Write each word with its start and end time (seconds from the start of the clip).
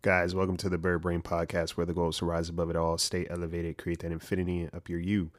Guys, 0.00 0.32
welcome 0.32 0.56
to 0.58 0.68
the 0.68 0.78
Bird 0.78 1.02
Brain 1.02 1.22
Podcast, 1.22 1.70
where 1.70 1.84
the 1.84 1.92
goal 1.92 2.10
is 2.10 2.18
to 2.18 2.24
rise 2.24 2.48
above 2.48 2.70
it 2.70 2.76
all, 2.76 2.96
stay 2.98 3.26
elevated, 3.28 3.78
create 3.78 3.98
that 3.98 4.12
infinity, 4.12 4.68
up 4.72 4.88
your 4.88 5.00
you. 5.00 5.32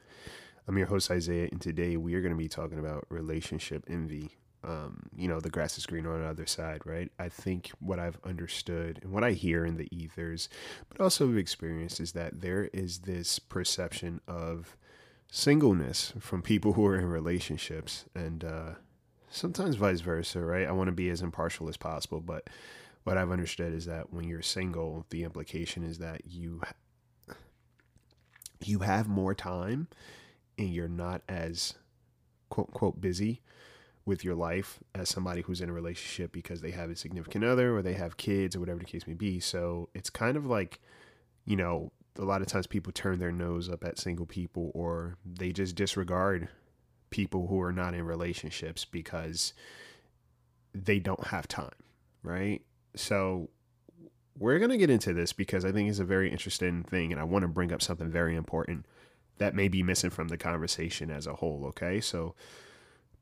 I'm 0.68 0.76
your 0.76 0.88
host, 0.88 1.10
Isaiah, 1.10 1.48
and 1.50 1.62
today 1.62 1.96
we 1.96 2.12
are 2.12 2.20
going 2.20 2.34
to 2.34 2.38
be 2.38 2.46
talking 2.46 2.78
about 2.78 3.06
relationship 3.08 3.84
envy. 3.88 4.36
Um, 4.62 5.04
you 5.16 5.28
know, 5.28 5.40
the 5.40 5.48
grass 5.48 5.78
is 5.78 5.86
greener 5.86 6.12
on 6.12 6.20
the 6.20 6.26
other 6.28 6.44
side, 6.44 6.82
right? 6.84 7.10
I 7.18 7.30
think 7.30 7.70
what 7.78 7.98
I've 7.98 8.18
understood 8.22 8.98
and 9.02 9.12
what 9.12 9.24
I 9.24 9.30
hear 9.32 9.64
in 9.64 9.78
the 9.78 9.88
ethers, 9.90 10.50
but 10.90 11.00
also 11.00 11.26
have 11.26 11.38
experienced, 11.38 11.98
is 11.98 12.12
that 12.12 12.42
there 12.42 12.64
is 12.74 12.98
this 12.98 13.38
perception 13.38 14.20
of 14.28 14.76
singleness 15.30 16.12
from 16.20 16.42
people 16.42 16.74
who 16.74 16.84
are 16.84 16.98
in 16.98 17.06
relationships, 17.06 18.04
and 18.14 18.44
uh, 18.44 18.70
sometimes 19.30 19.76
vice 19.76 20.00
versa, 20.00 20.40
right? 20.42 20.68
I 20.68 20.72
want 20.72 20.88
to 20.88 20.92
be 20.92 21.08
as 21.08 21.22
impartial 21.22 21.70
as 21.70 21.78
possible, 21.78 22.20
but 22.20 22.50
what 23.04 23.16
I've 23.16 23.30
understood 23.30 23.72
is 23.72 23.86
that 23.86 24.12
when 24.12 24.28
you're 24.28 24.42
single, 24.42 25.06
the 25.10 25.24
implication 25.24 25.84
is 25.84 25.98
that 25.98 26.22
you 26.26 26.62
you 28.62 28.80
have 28.80 29.08
more 29.08 29.34
time 29.34 29.88
and 30.58 30.68
you're 30.72 30.88
not 30.88 31.22
as 31.28 31.74
quote 32.50 32.68
unquote 32.68 33.00
busy 33.00 33.40
with 34.04 34.24
your 34.24 34.34
life 34.34 34.80
as 34.94 35.08
somebody 35.08 35.40
who's 35.42 35.60
in 35.60 35.70
a 35.70 35.72
relationship 35.72 36.32
because 36.32 36.60
they 36.60 36.70
have 36.70 36.90
a 36.90 36.96
significant 36.96 37.44
other 37.44 37.76
or 37.76 37.82
they 37.82 37.94
have 37.94 38.16
kids 38.16 38.56
or 38.56 38.60
whatever 38.60 38.78
the 38.78 38.84
case 38.84 39.06
may 39.06 39.14
be. 39.14 39.40
So 39.40 39.88
it's 39.94 40.10
kind 40.10 40.36
of 40.36 40.46
like, 40.46 40.80
you 41.44 41.56
know, 41.56 41.92
a 42.18 42.24
lot 42.24 42.42
of 42.42 42.48
times 42.48 42.66
people 42.66 42.92
turn 42.92 43.18
their 43.18 43.32
nose 43.32 43.68
up 43.68 43.84
at 43.84 43.98
single 43.98 44.26
people 44.26 44.72
or 44.74 45.16
they 45.24 45.52
just 45.52 45.74
disregard 45.74 46.48
people 47.10 47.46
who 47.46 47.60
are 47.60 47.72
not 47.72 47.94
in 47.94 48.04
relationships 48.04 48.84
because 48.84 49.52
they 50.74 50.98
don't 50.98 51.28
have 51.28 51.46
time, 51.46 51.70
right? 52.22 52.62
So 52.94 53.50
we're 54.38 54.58
going 54.58 54.70
to 54.70 54.78
get 54.78 54.90
into 54.90 55.12
this 55.12 55.32
because 55.32 55.64
I 55.64 55.72
think 55.72 55.88
it's 55.88 55.98
a 55.98 56.04
very 56.04 56.30
interesting 56.30 56.82
thing 56.82 57.12
and 57.12 57.20
I 57.20 57.24
want 57.24 57.42
to 57.42 57.48
bring 57.48 57.72
up 57.72 57.82
something 57.82 58.10
very 58.10 58.34
important 58.34 58.86
that 59.38 59.54
may 59.54 59.68
be 59.68 59.82
missing 59.82 60.10
from 60.10 60.28
the 60.28 60.36
conversation 60.36 61.10
as 61.10 61.26
a 61.26 61.34
whole, 61.34 61.64
okay? 61.68 62.00
So 62.00 62.34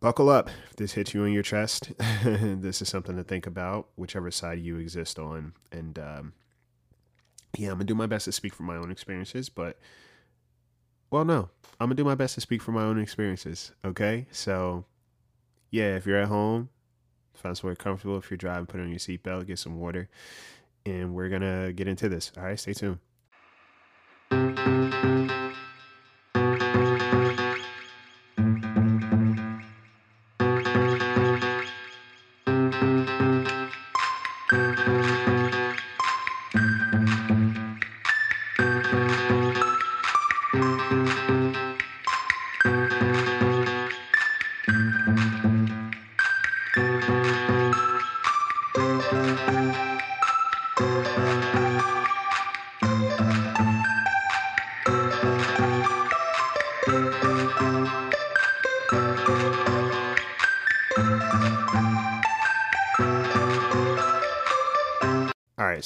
buckle 0.01 0.28
up. 0.28 0.51
If 0.70 0.77
this 0.77 0.93
hits 0.93 1.15
you 1.15 1.25
in 1.25 1.33
your 1.33 1.43
chest, 1.43 1.93
this 2.25 2.83
is 2.83 2.89
something 2.89 3.17
to 3.17 3.25
think 3.25 3.47
about, 3.47 3.89
whichever 3.97 4.31
side 4.31 4.61
you 4.61 4.77
exist 4.78 5.19
on. 5.19 5.53
And 5.73 5.98
um, 5.98 6.33
yeah, 7.56 7.69
I'm 7.69 7.75
going 7.75 7.87
to 7.87 7.93
do 7.93 7.95
my 7.95 8.06
best 8.06 8.27
to 8.27 8.33
speak 8.33 8.55
from 8.55 8.67
my 8.67 8.77
own 8.77 8.91
experiences, 8.91 9.48
but 9.48 9.78
well, 11.11 11.25
no, 11.25 11.50
I'm 11.81 11.89
going 11.89 11.97
to 11.97 12.03
do 12.03 12.05
my 12.05 12.15
best 12.15 12.34
to 12.34 12.41
speak 12.41 12.62
from 12.62 12.75
my 12.75 12.83
own 12.83 13.00
experiences, 13.00 13.73
okay? 13.84 14.27
So 14.31 14.84
yeah, 15.71 15.97
if 15.97 16.06
you're 16.06 16.21
at 16.21 16.28
home, 16.28 16.69
Find 17.39 17.56
somewhere 17.56 17.77
comfortable. 17.77 18.19
If 18.19 18.31
you're 18.31 18.36
driving, 18.36 18.67
put 18.67 18.81
on 18.81 18.89
your 18.89 18.98
seatbelt, 18.98 19.47
get 19.47 19.61
some 19.61 19.78
water, 19.78 20.08
and 20.84 21.14
we're 21.14 21.28
gonna 21.28 21.72
get 21.72 21.86
into 21.86 22.08
this. 22.08 22.33
All 22.36 22.42
right, 22.42 22.58
stay 22.58 22.72
tuned. 22.72 22.98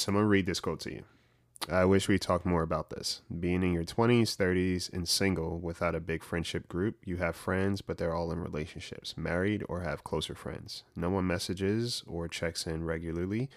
So 0.03 0.09
I'm 0.09 0.15
going 0.15 0.25
to 0.25 0.27
read 0.27 0.45
this 0.45 0.59
quote 0.59 0.81
to 0.81 0.91
you. 0.91 1.03
I 1.69 1.85
wish 1.85 2.09
we 2.09 2.19
talked 2.19 2.45
more 2.45 2.61
about 2.61 2.89
this. 2.89 3.21
Being 3.39 3.63
in 3.63 3.71
your 3.71 3.85
20s, 3.85 4.35
30s, 4.35 4.91
and 4.91 5.07
single 5.07 5.59
without 5.59 5.95
a 5.95 6.01
big 6.01 6.25
friendship 6.25 6.67
group, 6.67 6.97
you 7.05 7.17
have 7.17 7.37
friends, 7.37 7.81
but 7.81 7.97
they're 7.97 8.13
all 8.13 8.29
in 8.33 8.39
relationships, 8.39 9.15
married, 9.15 9.63
or 9.69 9.79
have 9.79 10.03
closer 10.03 10.35
friends. 10.35 10.83
No 10.93 11.09
one 11.09 11.25
messages 11.25 12.03
or 12.05 12.27
checks 12.27 12.67
in 12.67 12.83
regularly. 12.83 13.49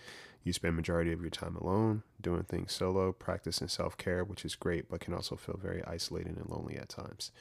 You 0.45 0.53
spend 0.53 0.77
majority 0.77 1.11
of 1.11 1.21
your 1.21 1.31
time 1.31 1.57
alone, 1.57 2.05
doing 2.21 2.45
things 2.45 2.73
solo, 2.73 3.11
practicing 3.11 3.67
self-care, 3.67 4.23
which 4.23 4.45
is 4.45 4.55
great, 4.55 4.89
but 4.89 5.01
can 5.01 5.15
also 5.15 5.35
feel 5.35 5.59
very 5.61 5.83
isolated 5.85 6.37
and 6.37 6.49
lonely 6.49 6.77
at 6.77 6.89
times. 6.89 7.33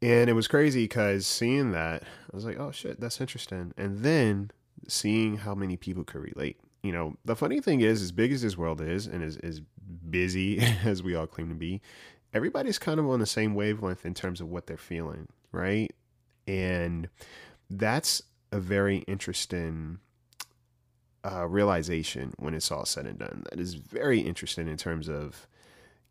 And 0.00 0.30
it 0.30 0.32
was 0.32 0.48
crazy 0.48 0.84
because 0.84 1.26
seeing 1.26 1.72
that, 1.72 2.02
I 2.02 2.34
was 2.34 2.46
like, 2.46 2.58
oh 2.58 2.70
shit, 2.70 2.98
that's 2.98 3.20
interesting. 3.20 3.74
And 3.76 3.98
then 3.98 4.52
seeing 4.88 5.36
how 5.36 5.54
many 5.54 5.76
people 5.76 6.04
could 6.04 6.22
relate 6.22 6.58
you 6.82 6.92
know, 6.92 7.16
the 7.24 7.36
funny 7.36 7.60
thing 7.60 7.80
is, 7.80 8.02
as 8.02 8.12
big 8.12 8.32
as 8.32 8.42
this 8.42 8.56
world 8.56 8.80
is 8.80 9.06
and 9.06 9.22
as, 9.22 9.36
as 9.38 9.60
busy 10.08 10.60
as 10.84 11.02
we 11.02 11.14
all 11.14 11.26
claim 11.26 11.48
to 11.48 11.54
be, 11.54 11.80
everybody's 12.32 12.78
kind 12.78 13.00
of 13.00 13.08
on 13.08 13.20
the 13.20 13.26
same 13.26 13.54
wavelength 13.54 14.04
in 14.04 14.14
terms 14.14 14.40
of 14.40 14.48
what 14.48 14.66
they're 14.66 14.76
feeling, 14.76 15.28
right? 15.52 15.92
And 16.46 17.08
that's 17.70 18.22
a 18.52 18.60
very 18.60 18.98
interesting 18.98 19.98
uh, 21.24 21.46
realization 21.46 22.32
when 22.38 22.54
it's 22.54 22.70
all 22.70 22.84
said 22.84 23.06
and 23.06 23.18
done. 23.18 23.44
That 23.50 23.58
is 23.58 23.74
very 23.74 24.20
interesting 24.20 24.68
in 24.68 24.76
terms 24.76 25.08
of, 25.08 25.48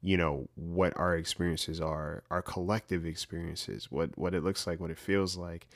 you 0.01 0.17
know, 0.17 0.49
what 0.55 0.93
our 0.97 1.15
experiences 1.15 1.79
are, 1.79 2.23
our 2.29 2.41
collective 2.41 3.05
experiences, 3.05 3.89
what 3.89 4.17
what 4.17 4.33
it 4.33 4.43
looks 4.43 4.67
like, 4.67 4.79
what 4.79 4.91
it 4.91 4.99
feels 4.99 5.37
like, 5.37 5.67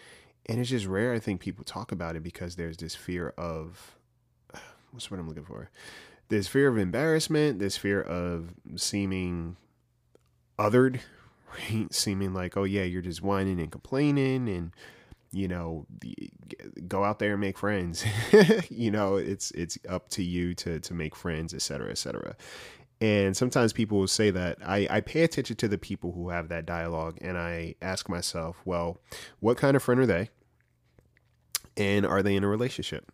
and 0.48 0.60
it's 0.60 0.70
just 0.70 0.86
rare. 0.86 1.14
I 1.14 1.20
think 1.20 1.40
people 1.40 1.64
talk 1.64 1.92
about 1.92 2.16
it 2.16 2.24
because 2.24 2.56
there's 2.56 2.78
this 2.78 2.96
fear 2.96 3.34
of 3.38 3.99
what's 4.92 5.10
what 5.10 5.20
I'm 5.20 5.28
looking 5.28 5.46
for? 5.46 5.70
This 6.30 6.48
fear 6.48 6.68
of 6.68 6.78
embarrassment, 6.78 7.60
this 7.60 7.78
fear 7.78 8.02
of 8.02 8.54
seeming 8.76 9.58
othered, 10.58 11.00
right? 11.72 11.94
Seeming 11.94 12.34
like, 12.34 12.58
oh 12.58 12.64
yeah, 12.64 12.84
you're 12.84 13.02
just 13.02 13.22
whining 13.22 13.60
and 13.60 13.72
complaining 13.72 14.48
and 14.50 14.72
you 15.32 15.48
know 15.48 15.86
go 16.88 17.04
out 17.04 17.20
there 17.20 17.34
and 17.34 17.42
make 17.42 17.58
friends. 17.58 18.06
You 18.70 18.92
know 18.92 19.18
it's 19.18 19.52
it's 19.52 19.78
up 19.88 20.10
to 20.12 20.24
you 20.24 20.56
to 20.56 20.80
to 20.80 20.94
make 20.94 21.16
friends 21.16 21.54
etc 21.54 21.92
etc 21.92 22.36
and 23.02 23.36
sometimes 23.36 23.72
people 23.74 24.00
will 24.00 24.08
say 24.08 24.30
that. 24.32 24.58
I, 24.66 24.88
I 24.90 25.02
pay 25.02 25.24
attention 25.24 25.56
to 25.58 25.68
the 25.68 25.78
people 25.78 26.12
who 26.12 26.30
have 26.30 26.50
that 26.50 26.66
dialogue 26.66 27.18
and 27.22 27.38
i 27.38 27.76
ask 27.82 28.10
myself 28.10 28.62
well 28.66 29.00
what 29.40 29.58
kind 29.58 29.76
of 29.76 29.84
friend 29.84 30.00
are 30.00 30.06
they? 30.06 30.30
And 31.78 32.06
are 32.06 32.22
they 32.22 32.36
in 32.36 32.44
a 32.44 32.48
relationship 32.48 33.12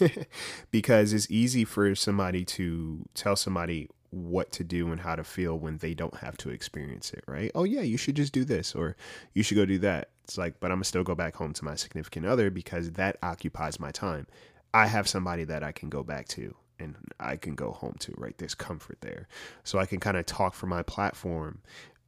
because 0.70 1.12
it's 1.12 1.30
easy 1.30 1.64
for 1.64 1.94
somebody 1.94 2.44
to 2.44 3.04
tell 3.14 3.36
somebody 3.36 3.88
what 4.10 4.50
to 4.52 4.64
do 4.64 4.90
and 4.90 5.00
how 5.00 5.14
to 5.14 5.24
feel 5.24 5.58
when 5.58 5.78
they 5.78 5.94
don't 5.94 6.16
have 6.16 6.36
to 6.38 6.50
experience 6.50 7.12
it, 7.12 7.22
right? 7.26 7.50
Oh, 7.54 7.64
yeah, 7.64 7.82
you 7.82 7.96
should 7.96 8.16
just 8.16 8.32
do 8.32 8.44
this 8.44 8.74
or 8.74 8.96
you 9.34 9.42
should 9.42 9.56
go 9.56 9.66
do 9.66 9.78
that. 9.80 10.10
It's 10.24 10.38
like, 10.38 10.60
but 10.60 10.70
I'm 10.70 10.76
gonna 10.78 10.84
still 10.84 11.04
go 11.04 11.14
back 11.14 11.36
home 11.36 11.52
to 11.54 11.64
my 11.64 11.74
significant 11.74 12.26
other 12.26 12.50
because 12.50 12.92
that 12.92 13.16
occupies 13.22 13.78
my 13.78 13.90
time. 13.90 14.26
I 14.72 14.86
have 14.86 15.08
somebody 15.08 15.44
that 15.44 15.62
I 15.62 15.72
can 15.72 15.88
go 15.88 16.02
back 16.02 16.28
to 16.28 16.54
and 16.78 16.94
I 17.18 17.36
can 17.36 17.54
go 17.54 17.72
home 17.72 17.96
to, 18.00 18.14
right? 18.16 18.36
There's 18.38 18.54
comfort 18.54 19.00
there. 19.00 19.28
So 19.64 19.78
I 19.78 19.86
can 19.86 20.00
kind 20.00 20.16
of 20.16 20.26
talk 20.26 20.54
from 20.54 20.70
my 20.70 20.82
platform 20.82 21.60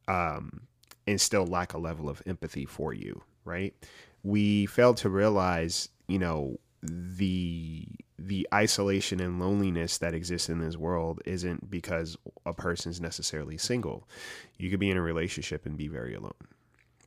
um, 0.07 0.61
and 1.07 1.19
still 1.19 1.45
lack 1.45 1.73
a 1.73 1.77
level 1.77 2.09
of 2.09 2.21
empathy 2.25 2.65
for 2.65 2.93
you, 2.93 3.21
right? 3.43 3.73
We 4.23 4.65
fail 4.67 4.93
to 4.95 5.09
realize, 5.09 5.89
you 6.07 6.19
know, 6.19 6.59
the 6.83 7.85
the 8.17 8.47
isolation 8.53 9.19
and 9.19 9.39
loneliness 9.39 9.97
that 9.97 10.13
exists 10.13 10.49
in 10.49 10.59
this 10.59 10.77
world 10.77 11.21
isn't 11.25 11.69
because 11.71 12.17
a 12.45 12.53
person's 12.53 13.01
necessarily 13.01 13.57
single. 13.57 14.07
You 14.57 14.69
could 14.69 14.79
be 14.79 14.91
in 14.91 14.97
a 14.97 15.01
relationship 15.01 15.65
and 15.65 15.75
be 15.75 15.87
very 15.87 16.13
alone, 16.13 16.33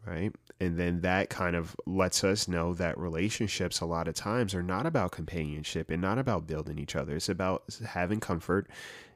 right? 0.04 0.34
And 0.60 0.76
then 0.76 1.02
that 1.02 1.30
kind 1.30 1.54
of 1.54 1.76
lets 1.86 2.24
us 2.24 2.48
know 2.48 2.74
that 2.74 2.98
relationships 2.98 3.80
a 3.80 3.86
lot 3.86 4.08
of 4.08 4.14
times 4.14 4.54
are 4.54 4.62
not 4.62 4.86
about 4.86 5.12
companionship 5.12 5.90
and 5.90 6.02
not 6.02 6.18
about 6.18 6.48
building 6.48 6.78
each 6.78 6.96
other. 6.96 7.14
It's 7.14 7.28
about 7.28 7.62
having 7.86 8.18
comfort 8.18 8.68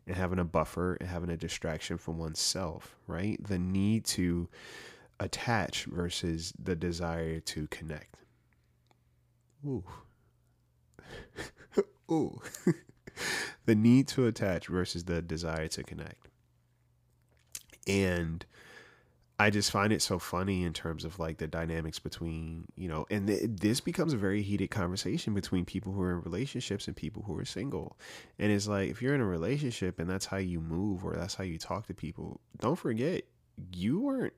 and 0.06 0.16
having 0.16 0.38
a 0.38 0.44
buffer 0.44 0.94
and 0.94 1.08
having 1.08 1.30
a 1.30 1.36
distraction 1.36 1.98
from 1.98 2.18
oneself, 2.18 2.96
right? 3.06 3.42
The 3.42 3.58
need 3.58 4.04
to 4.06 4.48
attach 5.20 5.84
versus 5.86 6.52
the 6.62 6.76
desire 6.76 7.40
to 7.40 7.66
connect. 7.68 8.14
Ooh. 9.66 9.84
Ooh. 12.10 12.40
the 13.66 13.74
need 13.74 14.08
to 14.08 14.26
attach 14.26 14.66
versus 14.68 15.04
the 15.04 15.22
desire 15.22 15.68
to 15.68 15.82
connect. 15.82 16.28
And 17.86 18.44
I 19.40 19.50
just 19.50 19.70
find 19.70 19.92
it 19.92 20.02
so 20.02 20.18
funny 20.18 20.64
in 20.64 20.72
terms 20.72 21.04
of 21.04 21.18
like 21.20 21.38
the 21.38 21.46
dynamics 21.46 22.00
between, 22.00 22.66
you 22.76 22.88
know, 22.88 23.06
and 23.08 23.28
th- 23.28 23.42
this 23.46 23.80
becomes 23.80 24.12
a 24.12 24.16
very 24.16 24.42
heated 24.42 24.70
conversation 24.70 25.32
between 25.32 25.64
people 25.64 25.92
who 25.92 26.02
are 26.02 26.10
in 26.10 26.22
relationships 26.22 26.88
and 26.88 26.96
people 26.96 27.22
who 27.22 27.38
are 27.38 27.44
single. 27.44 27.96
And 28.38 28.50
it's 28.50 28.66
like, 28.66 28.90
if 28.90 29.00
you're 29.00 29.14
in 29.14 29.20
a 29.20 29.26
relationship 29.26 30.00
and 30.00 30.10
that's 30.10 30.26
how 30.26 30.38
you 30.38 30.60
move 30.60 31.04
or 31.04 31.14
that's 31.14 31.36
how 31.36 31.44
you 31.44 31.56
talk 31.56 31.86
to 31.86 31.94
people, 31.94 32.40
don't 32.58 32.76
forget, 32.76 33.22
you 33.72 34.00
weren't, 34.00 34.34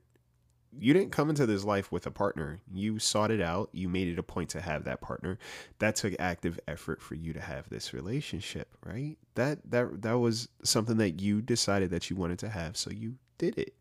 you 0.78 0.92
didn't 0.92 1.10
come 1.10 1.30
into 1.30 1.46
this 1.46 1.64
life 1.64 1.90
with 1.90 2.06
a 2.06 2.10
partner. 2.10 2.60
You 2.72 2.98
sought 2.98 3.30
it 3.30 3.40
out. 3.40 3.70
You 3.72 3.88
made 3.88 4.08
it 4.08 4.18
a 4.18 4.22
point 4.22 4.50
to 4.50 4.60
have 4.60 4.84
that 4.84 5.00
partner. 5.00 5.38
That 5.78 5.96
took 5.96 6.14
active 6.18 6.60
effort 6.68 7.02
for 7.02 7.14
you 7.14 7.32
to 7.32 7.40
have 7.40 7.68
this 7.68 7.92
relationship, 7.92 8.68
right? 8.84 9.16
That, 9.34 9.58
that, 9.70 10.02
that 10.02 10.18
was 10.18 10.48
something 10.62 10.98
that 10.98 11.20
you 11.20 11.42
decided 11.42 11.90
that 11.90 12.08
you 12.08 12.16
wanted 12.16 12.38
to 12.40 12.48
have. 12.48 12.76
So 12.76 12.90
you 12.90 13.16
did 13.38 13.58
it 13.58 13.74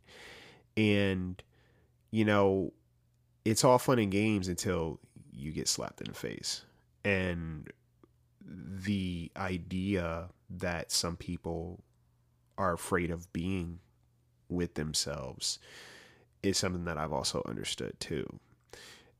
and, 0.75 1.41
you 2.11 2.25
know, 2.25 2.73
it's 3.45 3.63
all 3.63 3.77
fun 3.77 3.99
and 3.99 4.11
games 4.11 4.47
until 4.47 4.99
you 5.33 5.51
get 5.51 5.67
slapped 5.67 6.01
in 6.01 6.07
the 6.07 6.13
face. 6.13 6.63
And 7.03 7.69
the 8.41 9.31
idea 9.37 10.29
that 10.49 10.91
some 10.91 11.17
people 11.17 11.83
are 12.57 12.73
afraid 12.73 13.11
of 13.11 13.31
being 13.31 13.79
with 14.49 14.73
themselves 14.73 15.59
is 16.43 16.57
something 16.57 16.85
that 16.85 16.97
I've 16.97 17.13
also 17.13 17.41
understood 17.47 17.93
too. 17.99 18.25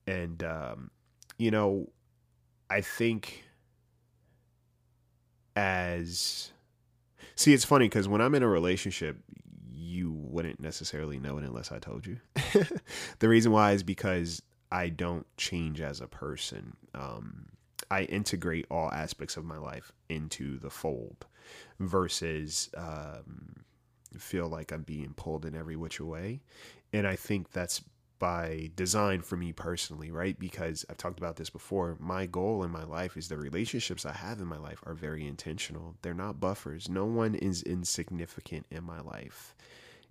And, 0.08 0.44
um, 0.44 0.92
you 1.38 1.52
know, 1.52 1.90
I 2.70 2.82
think 2.82 3.44
as 5.56 6.52
see, 7.36 7.54
it's 7.54 7.66
funny 7.66 7.86
because 7.86 8.08
when 8.08 8.22
I'm 8.22 8.36
in 8.36 8.44
a 8.44 8.48
relationship, 8.48 9.18
you 9.74 10.12
wouldn't 10.12 10.60
necessarily 10.60 11.20
know 11.20 11.38
it 11.38 11.44
unless 11.44 11.72
I 11.72 11.80
told 11.80 12.06
you. 12.06 12.18
the 13.20 13.30
reason 13.30 13.52
why 13.52 13.72
is 13.72 13.84
because 13.84 14.42
I 14.72 14.90
don't 14.90 15.26
change 15.38 15.82
as 15.82 16.00
a 16.00 16.08
person. 16.08 16.76
Um, 16.94 17.48
I 17.92 18.04
integrate 18.04 18.68
all 18.70 18.92
aspects 18.92 19.36
of 19.36 19.46
my 19.46 19.58
life 19.58 19.92
into 20.10 20.60
the 20.60 20.70
fold 20.70 21.26
versus 21.80 22.70
um, 22.78 23.64
feel 24.18 24.48
like 24.48 24.72
I'm 24.72 24.84
being 24.84 25.14
pulled 25.16 25.46
in 25.46 25.56
every 25.56 25.76
which 25.76 26.00
way. 26.00 26.42
And 26.94 27.08
I 27.08 27.16
think 27.16 27.52
that's 27.52 27.82
by 28.20 28.70
design 28.76 29.22
for 29.22 29.38
me 29.38 29.54
personally, 29.54 30.12
right? 30.12 30.38
Because 30.38 30.86
I've 30.90 30.98
talked 30.98 31.20
about 31.20 31.38
this 31.38 31.50
before. 31.50 31.96
My 32.00 32.26
goal 32.26 32.64
in 32.64 32.70
my 32.70 32.84
life 32.84 33.16
is 33.16 33.30
the 33.30 33.38
relationships 33.38 34.06
I 34.06 34.12
have 34.12 34.40
in 34.40 34.48
my 34.48 34.58
life 34.58 34.84
are 34.86 34.94
very 34.94 35.26
intentional. 35.26 35.96
They're 36.02 36.14
not 36.14 36.40
buffers. 36.40 36.90
No 36.90 37.06
one 37.06 37.34
is 37.34 37.64
insignificant 37.64 38.66
in 38.70 38.84
my 38.84 39.00
life 39.00 39.56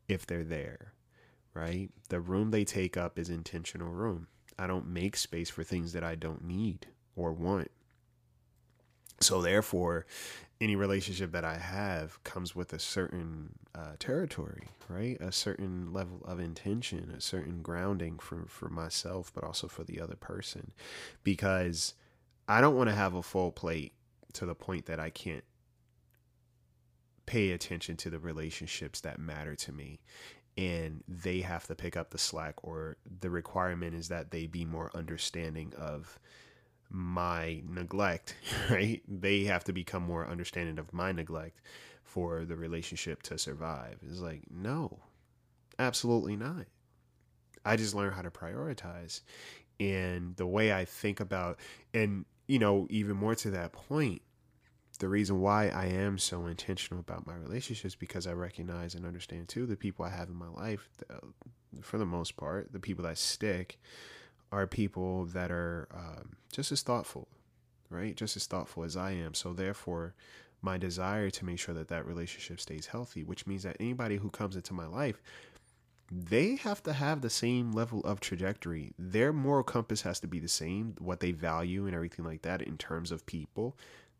if 0.09 0.27
they're 0.27 0.43
there, 0.43 0.94
right? 1.53 1.91
The 2.09 2.21
room 2.21 2.51
they 2.51 2.65
take 2.65 2.97
up 2.97 3.19
is 3.19 3.29
intentional 3.29 3.91
room. 3.91 4.29
I 4.59 4.67
don't 4.67 4.89
make 4.89 5.17
space 5.17 5.51
for 5.51 5.62
things 5.62 5.93
that 5.93 6.03
I 6.03 6.15
don't 6.15 6.44
need 6.44 6.87
or 7.15 7.33
want. 7.33 7.71
So 9.20 9.43
therefore, 9.43 10.06
any 10.61 10.76
relationship 10.76 11.32
that 11.32 11.44
I 11.44 11.59
have 11.59 12.23
comes 12.25 12.55
with 12.55 12.73
a 12.73 12.79
certain 12.79 13.50
uh, 13.75 13.93
territory, 13.99 14.69
right? 14.88 15.20
A 15.20 15.32
certain 15.32 15.93
level 15.93 16.23
of 16.25 16.41
intention, 16.41 17.12
a 17.17 17.20
certain 17.20 17.62
grounding 17.62 18.19
for 18.19 18.47
for 18.49 18.69
myself, 18.69 19.32
but 19.35 19.44
also 19.44 19.69
for 19.69 19.85
the 19.85 20.00
other 20.00 20.17
person, 20.17 20.73
because 21.25 21.94
I 22.49 22.61
don't 22.61 22.76
want 22.76 22.91
to 22.91 22.97
have 22.97 23.15
a 23.15 23.23
full 23.23 23.53
plate 23.53 23.93
to 24.35 24.47
the 24.47 24.55
point 24.55 24.87
that 24.87 25.00
I 25.00 25.11
can't 25.11 25.44
pay 27.26 27.50
attention 27.50 27.97
to 27.99 28.11
the 28.11 28.19
relationships 28.19 29.00
that 29.03 29.19
matter 29.19 29.55
to 29.55 29.70
me 29.70 30.00
and 30.59 31.05
they 31.06 31.41
have 31.41 31.67
to 31.69 31.75
pick 31.75 31.97
up 31.97 32.11
the 32.11 32.19
slack 32.19 32.55
or 32.65 32.97
the 33.20 33.31
requirement 33.31 33.94
is 33.94 34.09
that 34.09 34.32
they 34.32 34.47
be 34.47 34.65
more 34.65 34.91
understanding 34.93 35.73
of 35.79 36.19
my 36.90 37.62
neglect 37.69 38.35
right? 38.70 39.02
They 39.06 39.44
have 39.44 39.64
to 39.64 39.73
become 39.73 40.02
more 40.02 40.26
understanding 40.26 40.79
of 40.79 40.93
my 40.93 41.12
neglect 41.12 41.61
for 42.02 42.44
the 42.44 42.56
relationship 42.56 43.23
to 43.25 43.38
survive. 43.38 43.99
It's 44.08 44.20
like 44.20 44.43
no 44.50 44.99
absolutely 45.79 46.37
not. 46.37 46.67
I 47.64 47.76
just 47.76 47.94
learned 47.94 48.14
how 48.14 48.23
to 48.23 48.31
prioritize. 48.31 49.20
And 49.81 50.35
the 50.35 50.46
way 50.46 50.73
i 50.73 50.85
think 50.85 51.20
about 51.20 51.61
and 51.94 52.25
you 52.49 52.58
know 52.58 52.88
even 52.91 53.17
more 53.17 53.37
to 53.37 53.50
that 53.50 53.73
point 53.73 54.23
the 54.99 55.08
reason 55.08 55.41
why 55.41 55.69
I 55.69 55.87
am 55.87 56.19
so 56.19 56.46
intentional 56.46 57.00
about 57.00 57.26
my 57.26 57.34
relationships 57.34 57.94
because 57.94 58.26
I 58.26 58.32
recognize 58.32 58.94
and 58.94 59.06
understand 59.06 59.49
too 59.49 59.67
the 59.67 59.76
people 59.76 60.05
I 60.05 60.11
have 60.11 60.29
in 60.29 60.34
my 60.34 60.49
life, 60.49 60.88
for 61.82 61.99
the 61.99 62.06
most 62.06 62.37
part, 62.37 62.73
the 62.73 62.81
people 62.81 63.05
that 63.05 63.19
stick 63.19 63.79
are 64.53 64.67
people 64.67 65.27
that 65.27 65.50
are 65.50 65.89
um, 65.95 66.37
just 66.53 66.73
as 66.73 66.83
thoughtful, 66.83 67.29
right? 67.91 68.17
Just 68.17 68.37
as 68.37 68.47
thoughtful 68.47 68.85
as 68.85 68.97
I 68.97 69.12
am. 69.12 69.35
So 69.35 69.53
therefore, 69.53 70.15
my 70.62 70.79
desire 70.79 71.31
to 71.31 71.45
make 71.45 71.59
sure 71.59 71.75
that 71.75 71.89
that 71.89 72.06
relationship 72.06 72.61
stays 72.61 72.87
healthy, 72.87 73.23
which 73.23 73.47
means 73.47 73.62
that 73.62 73.77
anybody 73.79 74.17
who 74.17 74.31
comes 74.31 74.56
into 74.56 74.75
my 74.75 74.87
life, 74.87 75.23
they 76.11 76.56
have 76.56 76.83
to 76.85 76.93
have 76.93 77.21
the 77.21 77.31
same 77.31 77.73
level 77.73 78.00
of 78.00 78.19
trajectory. 78.19 78.93
Their 78.99 79.33
moral 79.33 79.62
compass 79.62 80.03
has 80.03 80.21
to 80.21 80.27
be 80.27 80.39
the 80.39 80.49
same, 80.49 80.94
what 80.99 81.21
they 81.21 81.33
value 81.33 81.87
and 81.87 81.94
everything 81.94 82.25
like 82.25 82.43
that 82.43 82.62
in 82.62 82.79
terms 82.79 83.12
of 83.12 83.27
people 83.27 83.77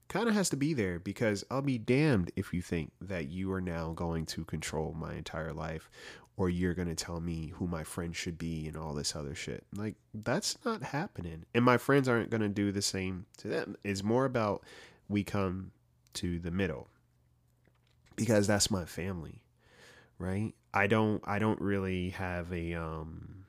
kind 0.09 0.29
of 0.29 0.35
has 0.35 0.51
to 0.51 0.57
be 0.57 0.75
there 0.75 0.99
because 0.99 1.45
I'll 1.51 1.63
be 1.63 1.79
damned 1.79 2.33
if 2.37 2.53
you 2.53 2.63
think 2.63 2.93
that 3.01 3.29
you 3.29 3.53
are 3.53 3.61
now 3.61 3.93
going 3.93 4.27
to 4.27 4.45
control 4.45 4.95
my 4.99 5.15
entire 5.15 5.53
life 5.53 5.91
or 6.37 6.49
you're 6.49 6.75
going 6.75 6.89
to 6.89 6.95
tell 6.95 7.21
me 7.21 7.53
who 7.57 7.67
my 7.67 7.83
friends 7.83 8.17
should 8.17 8.39
be 8.39 8.67
and 8.69 8.77
all 8.77 8.95
this 8.95 9.17
other 9.17 9.35
shit. 9.35 9.65
Like, 9.77 9.97
that's 10.15 10.57
not 10.65 10.83
happening. 10.83 11.45
And 11.55 11.65
my 11.65 11.79
friends 11.79 12.09
aren't 12.09 12.31
going 12.31 12.43
to 12.43 12.49
do 12.49 12.71
the 12.71 12.81
same 12.81 13.27
to 13.39 13.49
them. 13.49 13.77
It's 13.83 14.05
more 14.05 14.25
about 14.25 14.63
we 15.09 15.25
come 15.25 15.73
to 16.15 16.39
the 16.39 16.53
middle 16.53 16.89
because 18.15 18.47
that's 18.47 18.71
my 18.71 18.85
family, 18.85 19.43
right? 20.19 20.55
I 20.73 20.87
don't 20.87 21.23
I 21.27 21.39
don't 21.39 21.61
really 21.61 22.11
have 22.11 22.53
a 22.53 22.75
um 22.75 23.45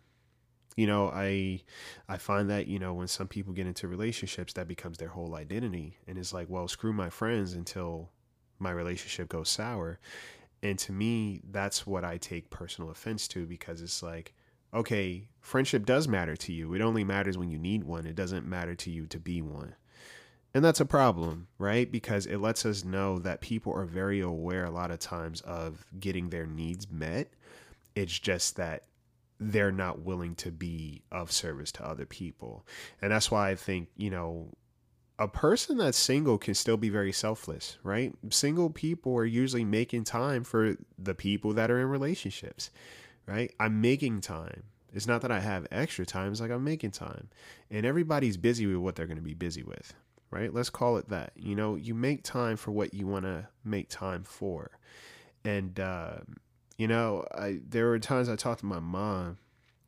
you 0.79 0.87
know 0.87 1.11
i 1.13 1.61
i 2.07 2.15
find 2.15 2.49
that 2.49 2.67
you 2.67 2.79
know 2.79 2.93
when 2.93 3.07
some 3.07 3.27
people 3.27 3.51
get 3.51 3.67
into 3.67 3.85
relationships 3.85 4.53
that 4.53 4.65
becomes 4.65 4.97
their 4.97 5.09
whole 5.09 5.35
identity. 5.35 5.97
And 6.07 6.17
it's 6.17 6.31
like 6.31 6.49
well 6.49 6.69
screw 6.69 6.93
my 6.93 7.09
friends 7.09 7.53
until 7.53 8.09
my 8.59 8.71
relationship 8.71 9.27
goes 9.27 9.49
sour. 9.49 9.99
And 10.63 10.79
to 10.79 10.93
me 10.93 11.41
that's 11.51 11.85
what 11.85 12.05
i 12.05 12.15
take 12.15 12.49
personal 12.49 12.91
offense 12.91 13.27
to 13.29 13.45
because 13.45 13.81
it's 13.81 14.01
like 14.01 14.33
okay 14.73 15.27
friendship 15.41 15.85
does 15.85 16.07
matter 16.07 16.37
to 16.37 16.53
you. 16.53 16.73
It 16.73 16.81
only 16.81 17.03
matters 17.03 17.37
when 17.37 17.49
you 17.49 17.59
need 17.59 17.83
one. 17.83 18.05
It 18.05 18.15
doesn't 18.15 18.47
matter 18.47 18.75
to 18.75 18.89
you 18.89 19.05
to 19.07 19.19
be 19.19 19.41
one. 19.41 19.75
And 20.53 20.63
that's 20.63 20.79
a 20.79 20.85
problem, 20.85 21.47
right? 21.57 21.91
Because 21.91 22.25
it 22.25 22.37
lets 22.37 22.65
us 22.65 22.85
know 22.85 23.19
that 23.19 23.41
people 23.41 23.73
are 23.73 23.85
very 23.85 24.21
aware 24.21 24.63
a 24.63 24.71
lot 24.71 24.91
of 24.91 24.99
times 24.99 25.41
of 25.41 25.85
getting 25.99 26.29
their 26.29 26.47
needs 26.47 26.89
met. 26.89 27.27
It's 27.95 28.17
just 28.17 28.55
that 28.55 28.83
they're 29.39 29.71
not 29.71 30.01
willing 30.01 30.35
to 30.35 30.51
be 30.51 31.01
of 31.11 31.31
service 31.31 31.71
to 31.73 31.85
other 31.85 32.05
people. 32.05 32.65
And 33.01 33.11
that's 33.11 33.31
why 33.31 33.49
I 33.49 33.55
think, 33.55 33.89
you 33.95 34.09
know, 34.09 34.49
a 35.17 35.27
person 35.27 35.77
that's 35.77 35.97
single 35.97 36.37
can 36.37 36.53
still 36.53 36.77
be 36.77 36.89
very 36.89 37.11
selfless, 37.11 37.77
right? 37.83 38.13
Single 38.29 38.69
people 38.69 39.15
are 39.15 39.25
usually 39.25 39.65
making 39.65 40.05
time 40.05 40.43
for 40.43 40.77
the 40.97 41.13
people 41.13 41.53
that 41.53 41.69
are 41.69 41.79
in 41.79 41.87
relationships, 41.87 42.69
right? 43.25 43.53
I'm 43.59 43.81
making 43.81 44.21
time. 44.21 44.63
It's 44.93 45.07
not 45.07 45.21
that 45.21 45.31
I 45.31 45.39
have 45.39 45.67
extra 45.71 46.05
time, 46.05 46.31
it's 46.31 46.41
like 46.41 46.51
I'm 46.51 46.63
making 46.63 46.91
time. 46.91 47.29
And 47.69 47.85
everybody's 47.85 48.37
busy 48.37 48.65
with 48.65 48.77
what 48.77 48.95
they're 48.95 49.07
going 49.07 49.17
to 49.17 49.23
be 49.23 49.33
busy 49.33 49.61
with, 49.61 49.93
right? 50.31 50.53
Let's 50.53 50.69
call 50.69 50.97
it 50.97 51.09
that. 51.09 51.33
You 51.35 51.55
know, 51.55 51.75
you 51.75 51.93
make 51.93 52.23
time 52.23 52.57
for 52.57 52.71
what 52.71 52.93
you 52.93 53.05
want 53.05 53.25
to 53.25 53.47
make 53.63 53.89
time 53.89 54.23
for. 54.23 54.71
And, 55.45 55.79
uh, 55.79 56.19
you 56.79 56.87
know, 56.87 57.25
I 57.35 57.59
there 57.67 57.87
were 57.87 57.99
times 57.99 58.29
I 58.29 58.37
talked 58.37 58.61
to 58.61 58.65
my 58.65 58.79
mom. 58.79 59.37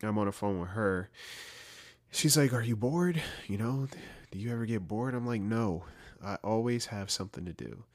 I'm 0.03 0.17
on 0.17 0.25
the 0.25 0.33
phone 0.33 0.59
with 0.59 0.71
her. 0.71 1.09
She's 2.11 2.35
like, 2.35 2.51
"Are 2.51 2.61
you 2.61 2.75
bored? 2.75 3.21
You 3.47 3.57
know, 3.57 3.87
do 4.29 4.37
you 4.37 4.51
ever 4.51 4.65
get 4.65 4.89
bored?" 4.89 5.15
I'm 5.15 5.25
like, 5.25 5.41
"No, 5.41 5.85
I 6.21 6.35
always 6.43 6.87
have 6.87 7.09
something 7.09 7.45
to 7.45 7.53
do." 7.53 7.85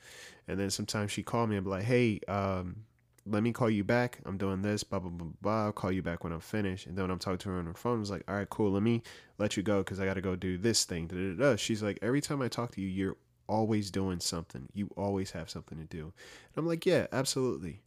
And 0.49 0.59
then 0.59 0.71
sometimes 0.71 1.13
she 1.13 1.23
called 1.23 1.51
me 1.51 1.57
and 1.57 1.65
be 1.65 1.71
like, 1.71 1.85
"Hey, 1.85 2.21
um, 2.27 2.87
let 3.27 3.43
me 3.43 3.53
call 3.53 3.69
you 3.69 3.85
back. 3.85 4.21
I'm 4.25 4.39
doing 4.39 4.63
this, 4.63 4.83
blah 4.83 5.01
blah 5.01 5.11
blah 5.11 5.29
blah. 5.43 5.65
I'll 5.67 5.73
call 5.73 5.93
you 5.93 6.03
back 6.03 6.25
when 6.25 6.33
I'm 6.33 6.41
finished." 6.41 6.87
And 6.87 6.97
then 6.97 7.03
when 7.03 7.11
I'm 7.11 7.19
talking 7.19 7.39
to 7.39 7.51
her 7.51 7.59
on 7.59 7.67
the 7.67 7.75
phone, 7.75 7.99
I 7.99 8.01
was 8.01 8.11
like, 8.11 8.25
"All 8.27 8.37
right, 8.37 8.49
cool. 8.49 8.71
Let 8.73 8.83
me 8.83 9.03
let 9.37 9.59
you 9.59 9.63
go 9.63 9.81
because 9.81 10.01
I 10.01 10.07
got 10.07 10.15
to 10.15 10.23
go 10.23 10.37
do 10.37 10.57
this 10.57 10.85
thing." 10.87 11.07
Da, 11.07 11.17
da, 11.17 11.35
da. 11.35 11.57
She's 11.57 11.83
like, 11.83 11.99
"Every 12.01 12.23
time 12.23 12.41
I 12.41 12.49
talk 12.49 12.73
to 12.73 12.81
you, 12.81 12.89
you're 12.89 13.17
always 13.47 13.91
doing 13.91 14.21
something. 14.21 14.71
You 14.73 14.89
always 14.97 15.33
have 15.33 15.51
something 15.51 15.77
to 15.77 15.85
do." 15.85 16.05
And 16.05 16.57
I'm 16.57 16.67
like, 16.67 16.87
"Yeah, 16.87 17.09
absolutely." 17.13 17.83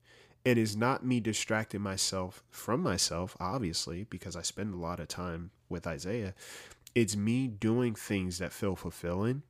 It 0.46 0.58
is 0.58 0.76
not 0.76 1.06
me 1.06 1.20
distracting 1.20 1.82
myself 1.82 2.44
from 2.50 2.82
myself, 2.82 3.36
obviously, 3.40 4.06
because 4.10 4.36
I 4.36 4.42
spend 4.42 4.74
a 4.74 4.78
lot 4.78 5.00
of 5.00 5.08
time 5.08 5.52
with 5.68 5.86
Isaiah. 5.86 6.34
It's 6.96 7.16
me 7.16 7.48
doing 7.48 7.94
things 7.94 8.40
that 8.40 8.54
feel 8.54 8.76
fulfilling. 8.76 9.44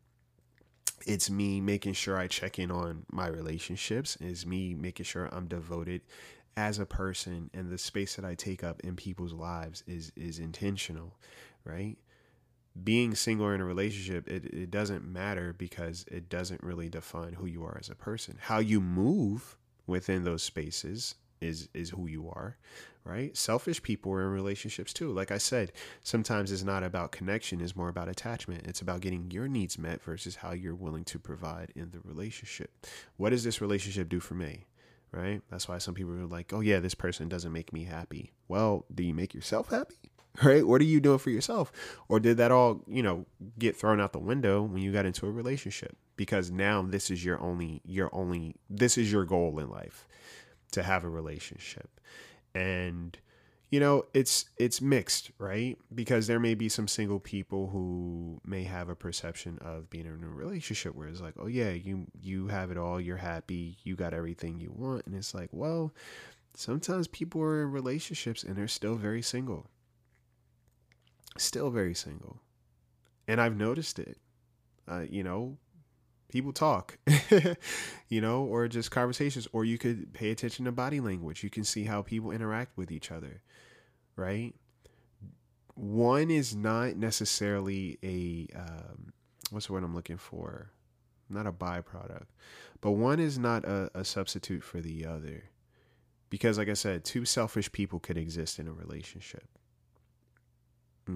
It's 1.05 1.29
me 1.29 1.61
making 1.61 1.93
sure 1.93 2.17
I 2.17 2.27
check 2.27 2.59
in 2.59 2.71
on 2.71 3.05
my 3.11 3.27
relationships. 3.27 4.17
It's 4.19 4.45
me 4.45 4.73
making 4.73 5.05
sure 5.05 5.29
I'm 5.31 5.47
devoted 5.47 6.01
as 6.57 6.79
a 6.79 6.85
person 6.85 7.49
and 7.53 7.71
the 7.71 7.77
space 7.77 8.15
that 8.15 8.25
I 8.25 8.35
take 8.35 8.63
up 8.63 8.81
in 8.81 8.95
people's 8.95 9.31
lives 9.31 9.83
is 9.87 10.11
is 10.17 10.39
intentional, 10.39 11.15
right? 11.63 11.95
Being 12.83 13.15
single 13.15 13.45
or 13.47 13.55
in 13.55 13.61
a 13.61 13.65
relationship, 13.65 14.27
it, 14.27 14.45
it 14.45 14.71
doesn't 14.71 15.05
matter 15.05 15.53
because 15.53 16.05
it 16.11 16.29
doesn't 16.29 16.63
really 16.63 16.89
define 16.89 17.33
who 17.33 17.45
you 17.45 17.63
are 17.63 17.77
as 17.79 17.89
a 17.89 17.95
person. 17.95 18.37
How 18.39 18.59
you 18.59 18.81
move 18.81 19.57
within 19.89 20.23
those 20.23 20.43
spaces 20.43 21.15
is 21.41 21.69
is 21.73 21.89
who 21.91 22.07
you 22.07 22.29
are, 22.29 22.57
right? 23.03 23.35
Selfish 23.35 23.81
people 23.81 24.11
are 24.11 24.23
in 24.23 24.31
relationships 24.31 24.93
too. 24.93 25.11
Like 25.11 25.31
I 25.31 25.37
said, 25.37 25.71
sometimes 26.03 26.51
it's 26.51 26.63
not 26.63 26.83
about 26.83 27.11
connection, 27.11 27.61
it's 27.61 27.75
more 27.75 27.89
about 27.89 28.09
attachment. 28.09 28.67
It's 28.67 28.81
about 28.81 29.01
getting 29.01 29.31
your 29.31 29.47
needs 29.47 29.77
met 29.77 30.01
versus 30.01 30.37
how 30.37 30.51
you're 30.51 30.75
willing 30.75 31.05
to 31.05 31.19
provide 31.19 31.71
in 31.75 31.91
the 31.91 31.99
relationship. 32.03 32.85
What 33.17 33.29
does 33.29 33.43
this 33.43 33.61
relationship 33.61 34.09
do 34.09 34.19
for 34.19 34.35
me? 34.35 34.65
Right? 35.11 35.41
That's 35.49 35.67
why 35.67 35.79
some 35.79 35.95
people 35.95 36.13
are 36.13 36.27
like, 36.27 36.53
"Oh 36.53 36.59
yeah, 36.59 36.79
this 36.79 36.93
person 36.93 37.29
doesn't 37.29 37.51
make 37.51 37.73
me 37.73 37.85
happy." 37.85 38.31
Well, 38.47 38.85
do 38.93 39.03
you 39.03 39.13
make 39.13 39.33
yourself 39.33 39.69
happy? 39.69 40.08
Right? 40.43 40.65
What 40.65 40.79
are 40.79 40.85
you 40.85 41.01
doing 41.01 41.17
for 41.17 41.31
yourself? 41.31 41.71
Or 42.07 42.19
did 42.19 42.37
that 42.37 42.51
all, 42.51 42.81
you 42.87 43.03
know, 43.03 43.25
get 43.57 43.75
thrown 43.75 43.99
out 43.99 44.13
the 44.13 44.19
window 44.19 44.61
when 44.61 44.81
you 44.81 44.93
got 44.93 45.05
into 45.05 45.25
a 45.25 45.31
relationship? 45.31 45.97
Because 46.15 46.49
now 46.49 46.81
this 46.81 47.11
is 47.11 47.25
your 47.25 47.41
only 47.41 47.81
your 47.83 48.13
only 48.13 48.55
this 48.69 48.97
is 48.97 49.11
your 49.11 49.25
goal 49.25 49.59
in 49.59 49.69
life 49.69 50.07
to 50.71 50.83
have 50.83 51.03
a 51.03 51.09
relationship. 51.09 51.99
And 52.55 53.17
you 53.69 53.79
know, 53.79 54.05
it's 54.13 54.45
it's 54.57 54.81
mixed, 54.81 55.31
right? 55.37 55.77
Because 55.93 56.25
there 56.25 56.39
may 56.39 56.55
be 56.55 56.69
some 56.69 56.87
single 56.87 57.19
people 57.19 57.67
who 57.67 58.41
may 58.43 58.63
have 58.63 58.89
a 58.89 58.95
perception 58.95 59.59
of 59.61 59.89
being 59.89 60.05
in 60.05 60.23
a 60.23 60.27
relationship 60.27 60.95
where 60.95 61.07
it's 61.07 61.21
like, 61.21 61.35
"Oh 61.37 61.47
yeah, 61.47 61.69
you 61.69 62.07
you 62.19 62.47
have 62.47 62.71
it 62.71 62.77
all, 62.77 62.99
you're 62.99 63.17
happy, 63.17 63.77
you 63.83 63.95
got 63.95 64.13
everything 64.13 64.59
you 64.59 64.71
want." 64.75 65.05
And 65.05 65.15
it's 65.15 65.35
like, 65.35 65.49
"Well, 65.51 65.93
sometimes 66.55 67.07
people 67.07 67.41
are 67.41 67.61
in 67.61 67.71
relationships 67.71 68.43
and 68.43 68.55
they're 68.55 68.67
still 68.67 68.95
very 68.95 69.21
single." 69.21 69.67
Still 71.37 71.69
very 71.69 71.93
single. 71.93 72.41
And 73.27 73.39
I've 73.39 73.55
noticed 73.55 73.99
it. 73.99 74.17
Uh, 74.87 75.05
you 75.09 75.23
know, 75.23 75.57
people 76.29 76.53
talk, 76.53 76.97
you 78.09 78.21
know, 78.21 78.43
or 78.43 78.67
just 78.67 78.91
conversations, 78.91 79.47
or 79.51 79.65
you 79.65 79.77
could 79.77 80.13
pay 80.13 80.31
attention 80.31 80.65
to 80.65 80.71
body 80.71 80.99
language. 80.99 81.43
You 81.43 81.49
can 81.49 81.63
see 81.63 81.83
how 81.83 82.01
people 82.01 82.31
interact 82.31 82.77
with 82.77 82.91
each 82.91 83.11
other, 83.11 83.41
right? 84.15 84.53
One 85.75 86.29
is 86.29 86.55
not 86.55 86.95
necessarily 86.95 87.97
a, 88.03 88.47
um, 88.57 89.13
what's 89.49 89.67
the 89.67 89.73
word 89.73 89.83
I'm 89.83 89.95
looking 89.95 90.17
for? 90.17 90.71
Not 91.29 91.47
a 91.47 91.51
byproduct, 91.51 92.25
but 92.81 92.91
one 92.91 93.19
is 93.19 93.37
not 93.37 93.65
a, 93.65 93.91
a 93.93 94.03
substitute 94.03 94.63
for 94.63 94.81
the 94.81 95.05
other. 95.05 95.43
Because, 96.29 96.57
like 96.57 96.69
I 96.69 96.73
said, 96.73 97.03
two 97.03 97.25
selfish 97.25 97.71
people 97.71 97.99
could 97.99 98.17
exist 98.17 98.59
in 98.59 98.67
a 98.67 98.71
relationship. 98.71 99.47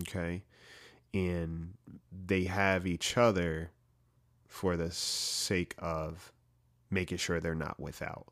Okay. 0.01 0.43
And 1.13 1.73
they 2.25 2.45
have 2.45 2.87
each 2.87 3.17
other 3.17 3.71
for 4.47 4.77
the 4.77 4.91
sake 4.91 5.75
of 5.79 6.31
making 6.91 7.17
sure 7.17 7.39
they're 7.39 7.55
not 7.55 7.79
without 7.79 8.27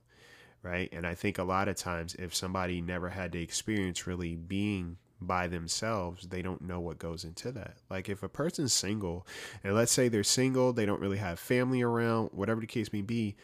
right 0.61 0.89
and 0.91 1.07
i 1.07 1.15
think 1.15 1.37
a 1.39 1.43
lot 1.43 1.67
of 1.67 1.75
times 1.75 2.13
if 2.15 2.35
somebody 2.35 2.79
never 2.79 3.09
had 3.09 3.31
the 3.31 3.41
experience 3.41 4.05
really 4.05 4.35
being 4.35 4.97
by 5.19 5.47
themselves 5.47 6.27
they 6.27 6.43
don't 6.43 6.61
know 6.61 6.79
what 6.79 6.99
goes 6.99 7.23
into 7.23 7.51
that 7.51 7.77
like 7.89 8.07
if 8.07 8.21
a 8.23 8.29
person's 8.29 8.71
single 8.73 9.25
and 9.63 9.75
let's 9.75 9.91
say 9.91 10.07
they're 10.07 10.23
single 10.23 10.73
they 10.73 10.85
don't 10.85 11.01
really 11.01 11.17
have 11.17 11.39
family 11.39 11.81
around 11.81 12.29
whatever 12.33 12.61
the 12.61 12.67
case 12.67 12.93
may 12.93 13.01
be 13.01 13.35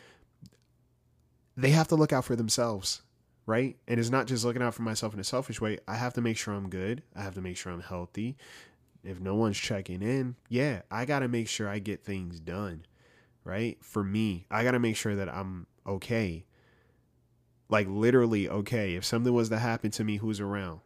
they 1.56 1.72
have 1.72 1.88
to 1.88 1.96
look 1.96 2.14
out 2.14 2.26
for 2.26 2.36
themselves 2.36 3.02
right 3.48 3.78
and 3.88 4.00
it's 4.00 4.12
not 4.12 4.28
just 4.28 4.46
looking 4.46 4.62
out 4.62 4.76
for 4.76 4.84
myself 4.84 5.14
in 5.16 5.20
a 5.20 5.24
selfish 5.24 5.60
way 5.60 5.80
i 5.88 5.96
have 5.96 6.14
to 6.14 6.22
make 6.22 6.38
sure 6.38 6.54
i'm 6.54 6.70
good 6.70 7.02
i 7.16 7.24
have 7.24 7.34
to 7.34 7.42
make 7.42 7.58
sure 7.58 7.72
i'm 7.72 7.82
healthy 7.82 8.38
if 9.08 9.22
no 9.22 9.36
one's 9.36 9.58
checking 9.58 10.02
in, 10.02 10.36
yeah, 10.50 10.82
I 10.92 11.06
got 11.06 11.20
to 11.20 11.30
make 11.30 11.48
sure 11.48 11.70
I 11.70 11.80
get 11.80 12.04
things 12.04 12.42
done, 12.42 12.86
right? 13.46 13.78
For 13.82 14.04
me, 14.04 14.46
I 14.52 14.64
got 14.64 14.72
to 14.72 14.80
make 14.80 14.98
sure 14.98 15.16
that 15.16 15.30
I'm 15.30 15.66
okay. 15.86 16.46
Like 17.70 17.88
literally 17.88 18.50
okay. 18.50 18.96
If 18.96 19.06
something 19.06 19.34
was 19.34 19.48
to 19.50 19.60
happen 19.60 19.92
to 19.92 20.04
me, 20.04 20.18
who's 20.18 20.42
around? 20.42 20.82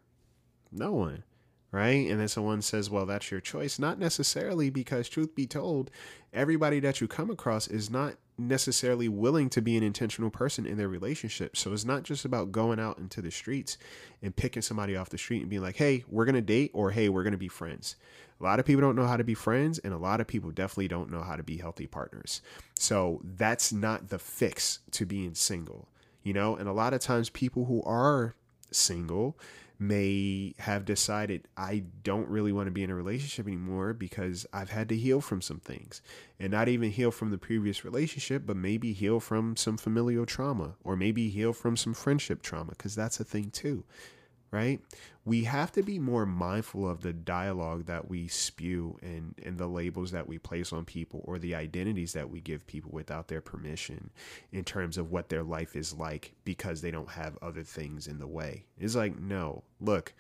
No 0.71 0.93
one, 0.93 1.23
right? 1.71 2.09
And 2.09 2.19
then 2.19 2.27
someone 2.27 2.61
says, 2.61 2.89
well, 2.89 3.05
that's 3.05 3.31
your 3.31 3.39
choice. 3.39 3.79
Not 3.79 3.97
necessarily 3.97 4.69
because, 4.69 5.07
truth 5.07 5.35
be 5.35 5.47
told, 5.47 5.89
everybody 6.33 6.79
that 6.81 7.01
you 7.01 7.07
come 7.07 7.29
across 7.29 7.67
is 7.67 7.89
not 7.89 8.15
necessarily 8.37 9.07
willing 9.07 9.49
to 9.51 9.61
be 9.61 9.77
an 9.77 9.83
intentional 9.83 10.29
person 10.29 10.65
in 10.65 10.77
their 10.77 10.87
relationship. 10.87 11.55
So 11.55 11.71
it's 11.71 11.85
not 11.85 12.03
just 12.03 12.25
about 12.25 12.51
going 12.51 12.79
out 12.79 12.97
into 12.97 13.21
the 13.21 13.31
streets 13.31 13.77
and 14.21 14.35
picking 14.35 14.61
somebody 14.61 14.95
off 14.95 15.09
the 15.09 15.17
street 15.17 15.41
and 15.41 15.49
being 15.49 15.61
like, 15.61 15.77
hey, 15.77 16.03
we're 16.09 16.25
going 16.25 16.35
to 16.35 16.41
date 16.41 16.71
or 16.73 16.91
hey, 16.91 17.09
we're 17.09 17.23
going 17.23 17.31
to 17.31 17.37
be 17.37 17.47
friends. 17.47 17.95
A 18.39 18.43
lot 18.43 18.59
of 18.59 18.65
people 18.65 18.81
don't 18.81 18.95
know 18.95 19.05
how 19.05 19.17
to 19.17 19.23
be 19.23 19.35
friends, 19.35 19.77
and 19.79 19.93
a 19.93 19.99
lot 19.99 20.19
of 20.19 20.25
people 20.25 20.49
definitely 20.49 20.87
don't 20.87 21.11
know 21.11 21.21
how 21.21 21.35
to 21.35 21.43
be 21.43 21.57
healthy 21.57 21.85
partners. 21.85 22.41
So 22.73 23.21
that's 23.23 23.71
not 23.71 24.09
the 24.09 24.17
fix 24.17 24.79
to 24.91 25.05
being 25.05 25.35
single, 25.35 25.87
you 26.23 26.33
know? 26.33 26.55
And 26.55 26.67
a 26.67 26.73
lot 26.73 26.95
of 26.95 27.01
times, 27.01 27.29
people 27.29 27.65
who 27.65 27.83
are 27.83 28.33
single, 28.71 29.37
may 29.81 30.53
have 30.59 30.85
decided 30.85 31.47
I 31.57 31.83
don't 32.03 32.29
really 32.29 32.51
want 32.51 32.67
to 32.67 32.71
be 32.71 32.83
in 32.83 32.91
a 32.91 32.95
relationship 32.95 33.47
anymore 33.47 33.93
because 33.93 34.45
I've 34.53 34.69
had 34.69 34.87
to 34.89 34.95
heal 34.95 35.21
from 35.21 35.41
some 35.41 35.59
things. 35.59 36.01
And 36.39 36.51
not 36.51 36.67
even 36.67 36.91
heal 36.91 37.09
from 37.09 37.31
the 37.31 37.39
previous 37.39 37.83
relationship, 37.83 38.43
but 38.45 38.55
maybe 38.55 38.93
heal 38.93 39.19
from 39.19 39.55
some 39.57 39.77
familial 39.77 40.27
trauma 40.27 40.75
or 40.83 40.95
maybe 40.95 41.29
heal 41.29 41.51
from 41.51 41.75
some 41.75 41.95
friendship 41.95 42.43
trauma 42.43 42.71
because 42.71 42.93
that's 42.93 43.19
a 43.19 43.23
thing 43.23 43.49
too 43.49 43.83
right? 44.51 44.81
We 45.23 45.45
have 45.45 45.71
to 45.73 45.83
be 45.83 45.97
more 45.97 46.25
mindful 46.25 46.89
of 46.89 47.01
the 47.01 47.13
dialogue 47.13 47.85
that 47.85 48.09
we 48.09 48.27
spew 48.27 48.97
and, 49.01 49.33
and 49.43 49.57
the 49.57 49.67
labels 49.67 50.11
that 50.11 50.27
we 50.27 50.39
place 50.39 50.73
on 50.73 50.83
people 50.83 51.21
or 51.23 51.39
the 51.39 51.55
identities 51.55 52.13
that 52.13 52.29
we 52.29 52.41
give 52.41 52.67
people 52.67 52.91
without 52.91 53.29
their 53.29 53.41
permission 53.41 54.09
in 54.51 54.63
terms 54.63 54.97
of 54.97 55.09
what 55.09 55.29
their 55.29 55.43
life 55.43 55.75
is 55.75 55.93
like 55.93 56.33
because 56.43 56.81
they 56.81 56.91
don't 56.91 57.11
have 57.11 57.37
other 57.41 57.63
things 57.63 58.07
in 58.07 58.19
the 58.19 58.27
way. 58.27 58.65
It's 58.77 58.95
like, 58.95 59.17
no, 59.17 59.63
look, 59.79 60.13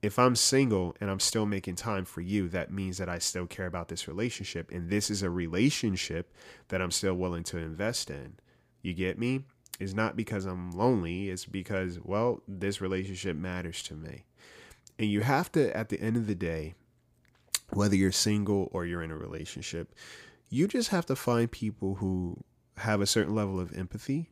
if 0.00 0.18
I'm 0.18 0.36
single 0.36 0.94
and 1.00 1.10
I'm 1.10 1.20
still 1.20 1.46
making 1.46 1.76
time 1.76 2.04
for 2.04 2.20
you, 2.20 2.48
that 2.50 2.72
means 2.72 2.98
that 2.98 3.08
I 3.08 3.18
still 3.18 3.46
care 3.46 3.66
about 3.66 3.88
this 3.88 4.08
relationship. 4.08 4.70
And 4.70 4.88
this 4.88 5.10
is 5.10 5.22
a 5.22 5.30
relationship 5.30 6.32
that 6.68 6.80
I'm 6.80 6.90
still 6.90 7.14
willing 7.14 7.44
to 7.44 7.58
invest 7.58 8.10
in. 8.10 8.36
You 8.82 8.94
get 8.94 9.18
me? 9.18 9.44
Is 9.80 9.94
not 9.94 10.16
because 10.16 10.44
I'm 10.44 10.70
lonely, 10.70 11.30
it's 11.30 11.46
because, 11.46 11.98
well, 12.02 12.42
this 12.46 12.80
relationship 12.80 13.36
matters 13.36 13.82
to 13.84 13.94
me. 13.94 14.24
And 14.98 15.10
you 15.10 15.22
have 15.22 15.50
to, 15.52 15.76
at 15.76 15.88
the 15.88 16.00
end 16.00 16.16
of 16.16 16.26
the 16.26 16.34
day, 16.34 16.74
whether 17.70 17.96
you're 17.96 18.12
single 18.12 18.68
or 18.72 18.86
you're 18.86 19.02
in 19.02 19.10
a 19.10 19.16
relationship, 19.16 19.94
you 20.48 20.68
just 20.68 20.90
have 20.90 21.06
to 21.06 21.16
find 21.16 21.50
people 21.50 21.96
who 21.96 22.36
have 22.76 23.00
a 23.00 23.06
certain 23.06 23.34
level 23.34 23.58
of 23.58 23.76
empathy, 23.76 24.30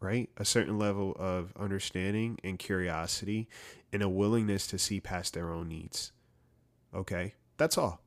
right? 0.00 0.30
A 0.36 0.44
certain 0.44 0.78
level 0.78 1.14
of 1.18 1.52
understanding 1.58 2.38
and 2.42 2.58
curiosity 2.58 3.48
and 3.92 4.02
a 4.02 4.08
willingness 4.08 4.66
to 4.68 4.78
see 4.78 5.00
past 5.00 5.34
their 5.34 5.50
own 5.50 5.68
needs. 5.68 6.12
Okay? 6.94 7.34
That's 7.58 7.76
all. 7.76 8.00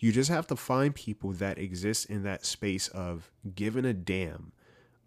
You 0.00 0.12
just 0.12 0.28
have 0.28 0.46
to 0.48 0.56
find 0.56 0.94
people 0.94 1.32
that 1.32 1.58
exist 1.58 2.06
in 2.06 2.22
that 2.24 2.44
space 2.44 2.88
of 2.88 3.30
giving 3.54 3.86
a 3.86 3.94
damn 3.94 4.52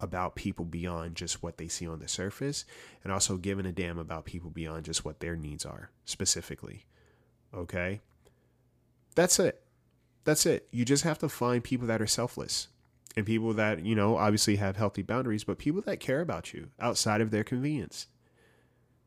about 0.00 0.34
people 0.34 0.64
beyond 0.64 1.14
just 1.14 1.42
what 1.42 1.58
they 1.58 1.68
see 1.68 1.86
on 1.86 1.98
the 1.98 2.08
surface 2.08 2.64
and 3.04 3.12
also 3.12 3.36
giving 3.36 3.66
a 3.66 3.72
damn 3.72 3.98
about 3.98 4.24
people 4.24 4.50
beyond 4.50 4.84
just 4.84 5.04
what 5.04 5.20
their 5.20 5.36
needs 5.36 5.64
are 5.64 5.90
specifically. 6.04 6.86
Okay? 7.54 8.00
That's 9.14 9.38
it. 9.38 9.62
That's 10.24 10.46
it. 10.46 10.68
You 10.70 10.84
just 10.84 11.04
have 11.04 11.18
to 11.18 11.28
find 11.28 11.64
people 11.64 11.86
that 11.88 12.02
are 12.02 12.06
selfless 12.06 12.68
and 13.16 13.26
people 13.26 13.52
that, 13.54 13.84
you 13.84 13.94
know, 13.94 14.16
obviously 14.16 14.56
have 14.56 14.76
healthy 14.76 15.02
boundaries, 15.02 15.44
but 15.44 15.58
people 15.58 15.80
that 15.82 16.00
care 16.00 16.20
about 16.20 16.52
you 16.52 16.68
outside 16.78 17.20
of 17.20 17.30
their 17.30 17.44
convenience. 17.44 18.06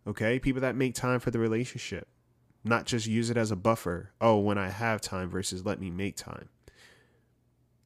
Okay? 0.06 0.40
People 0.40 0.62
that 0.62 0.76
make 0.76 0.94
time 0.94 1.20
for 1.20 1.32
the 1.32 1.40
relationship, 1.40 2.08
not 2.64 2.86
just 2.86 3.08
use 3.08 3.30
it 3.30 3.38
as 3.38 3.52
a 3.52 3.56
buffer. 3.56 4.12
Oh, 4.20 4.38
when 4.40 4.58
I 4.58 4.70
have 4.70 5.02
time 5.02 5.30
versus 5.30 5.66
let 5.66 5.80
me 5.80 5.90
make 5.90 6.18
time. 6.18 6.50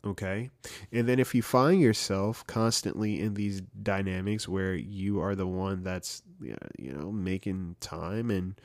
Okay. 0.05 0.49
And 0.91 1.07
then 1.07 1.19
if 1.19 1.33
you 1.35 1.41
find 1.41 1.81
yourself 1.81 2.45
constantly 2.47 3.19
in 3.19 3.33
these 3.33 3.61
dynamics 3.81 4.47
where 4.47 4.73
you 4.73 5.19
are 5.19 5.35
the 5.35 5.47
one 5.47 5.83
that's, 5.83 6.21
you 6.39 6.93
know, 6.93 7.11
making 7.11 7.75
time 7.79 8.29
and 8.31 8.59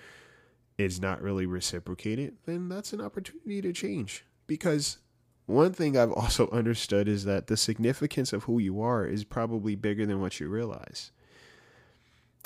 it's 0.78 1.00
not 1.00 1.22
really 1.22 1.46
reciprocated, 1.46 2.36
then 2.46 2.68
that's 2.68 2.92
an 2.92 3.00
opportunity 3.00 3.60
to 3.62 3.72
change. 3.72 4.24
Because 4.46 4.98
one 5.46 5.72
thing 5.72 5.96
I've 5.96 6.12
also 6.12 6.48
understood 6.50 7.08
is 7.08 7.24
that 7.24 7.46
the 7.46 7.56
significance 7.56 8.32
of 8.32 8.44
who 8.44 8.58
you 8.58 8.80
are 8.80 9.06
is 9.06 9.24
probably 9.24 9.74
bigger 9.74 10.06
than 10.06 10.20
what 10.20 10.38
you 10.38 10.48
realize. 10.48 11.10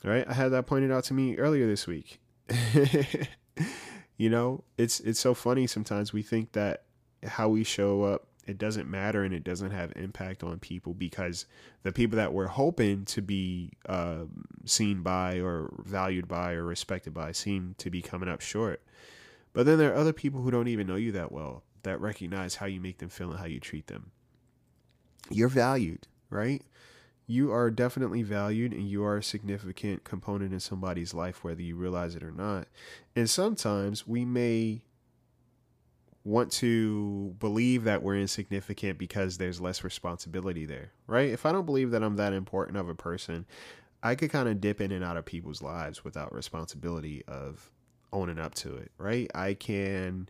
Right. 0.04 0.26
I 0.28 0.34
had 0.34 0.50
that 0.52 0.66
pointed 0.66 0.92
out 0.92 1.04
to 1.04 1.14
me 1.14 1.36
earlier 1.36 1.66
this 1.66 1.86
week. 1.86 2.20
you 4.16 4.30
know, 4.30 4.62
it's 4.78 5.00
it's 5.00 5.18
so 5.18 5.34
funny 5.34 5.66
sometimes 5.66 6.12
we 6.12 6.22
think 6.22 6.52
that 6.52 6.84
how 7.24 7.48
we 7.48 7.64
show 7.64 8.02
up 8.02 8.28
it 8.46 8.58
doesn't 8.58 8.88
matter 8.88 9.24
and 9.24 9.34
it 9.34 9.44
doesn't 9.44 9.72
have 9.72 9.92
impact 9.96 10.42
on 10.42 10.58
people 10.58 10.94
because 10.94 11.46
the 11.82 11.92
people 11.92 12.16
that 12.16 12.32
we're 12.32 12.46
hoping 12.46 13.04
to 13.06 13.20
be 13.20 13.72
uh, 13.88 14.24
seen 14.64 15.02
by 15.02 15.40
or 15.40 15.72
valued 15.84 16.28
by 16.28 16.52
or 16.52 16.62
respected 16.62 17.12
by 17.12 17.32
seem 17.32 17.74
to 17.78 17.90
be 17.90 18.00
coming 18.00 18.28
up 18.28 18.40
short. 18.40 18.82
But 19.52 19.66
then 19.66 19.78
there 19.78 19.92
are 19.92 19.96
other 19.96 20.12
people 20.12 20.42
who 20.42 20.50
don't 20.50 20.68
even 20.68 20.86
know 20.86 20.96
you 20.96 21.12
that 21.12 21.32
well 21.32 21.64
that 21.82 22.00
recognize 22.00 22.56
how 22.56 22.66
you 22.66 22.80
make 22.80 22.98
them 22.98 23.08
feel 23.08 23.30
and 23.30 23.38
how 23.38 23.46
you 23.46 23.60
treat 23.60 23.86
them. 23.88 24.10
You're 25.30 25.48
valued, 25.48 26.06
right? 26.30 26.62
You 27.26 27.52
are 27.52 27.70
definitely 27.70 28.22
valued 28.22 28.72
and 28.72 28.88
you 28.88 29.04
are 29.04 29.16
a 29.16 29.22
significant 29.22 30.04
component 30.04 30.52
in 30.52 30.60
somebody's 30.60 31.14
life, 31.14 31.42
whether 31.42 31.62
you 31.62 31.74
realize 31.74 32.14
it 32.14 32.22
or 32.22 32.30
not. 32.30 32.68
And 33.16 33.28
sometimes 33.28 34.06
we 34.06 34.24
may 34.24 34.82
want 36.26 36.50
to 36.50 37.32
believe 37.38 37.84
that 37.84 38.02
we're 38.02 38.16
insignificant 38.18 38.98
because 38.98 39.38
there's 39.38 39.60
less 39.60 39.84
responsibility 39.84 40.66
there, 40.66 40.90
right? 41.06 41.30
If 41.30 41.46
I 41.46 41.52
don't 41.52 41.66
believe 41.66 41.92
that 41.92 42.02
I'm 42.02 42.16
that 42.16 42.32
important 42.32 42.76
of 42.76 42.88
a 42.88 42.96
person, 42.96 43.46
I 44.02 44.16
could 44.16 44.32
kind 44.32 44.48
of 44.48 44.60
dip 44.60 44.80
in 44.80 44.90
and 44.90 45.04
out 45.04 45.16
of 45.16 45.24
people's 45.24 45.62
lives 45.62 46.04
without 46.04 46.34
responsibility 46.34 47.22
of 47.28 47.70
owning 48.12 48.40
up 48.40 48.54
to 48.56 48.74
it, 48.76 48.90
right? 48.98 49.30
I 49.36 49.54
can 49.54 50.28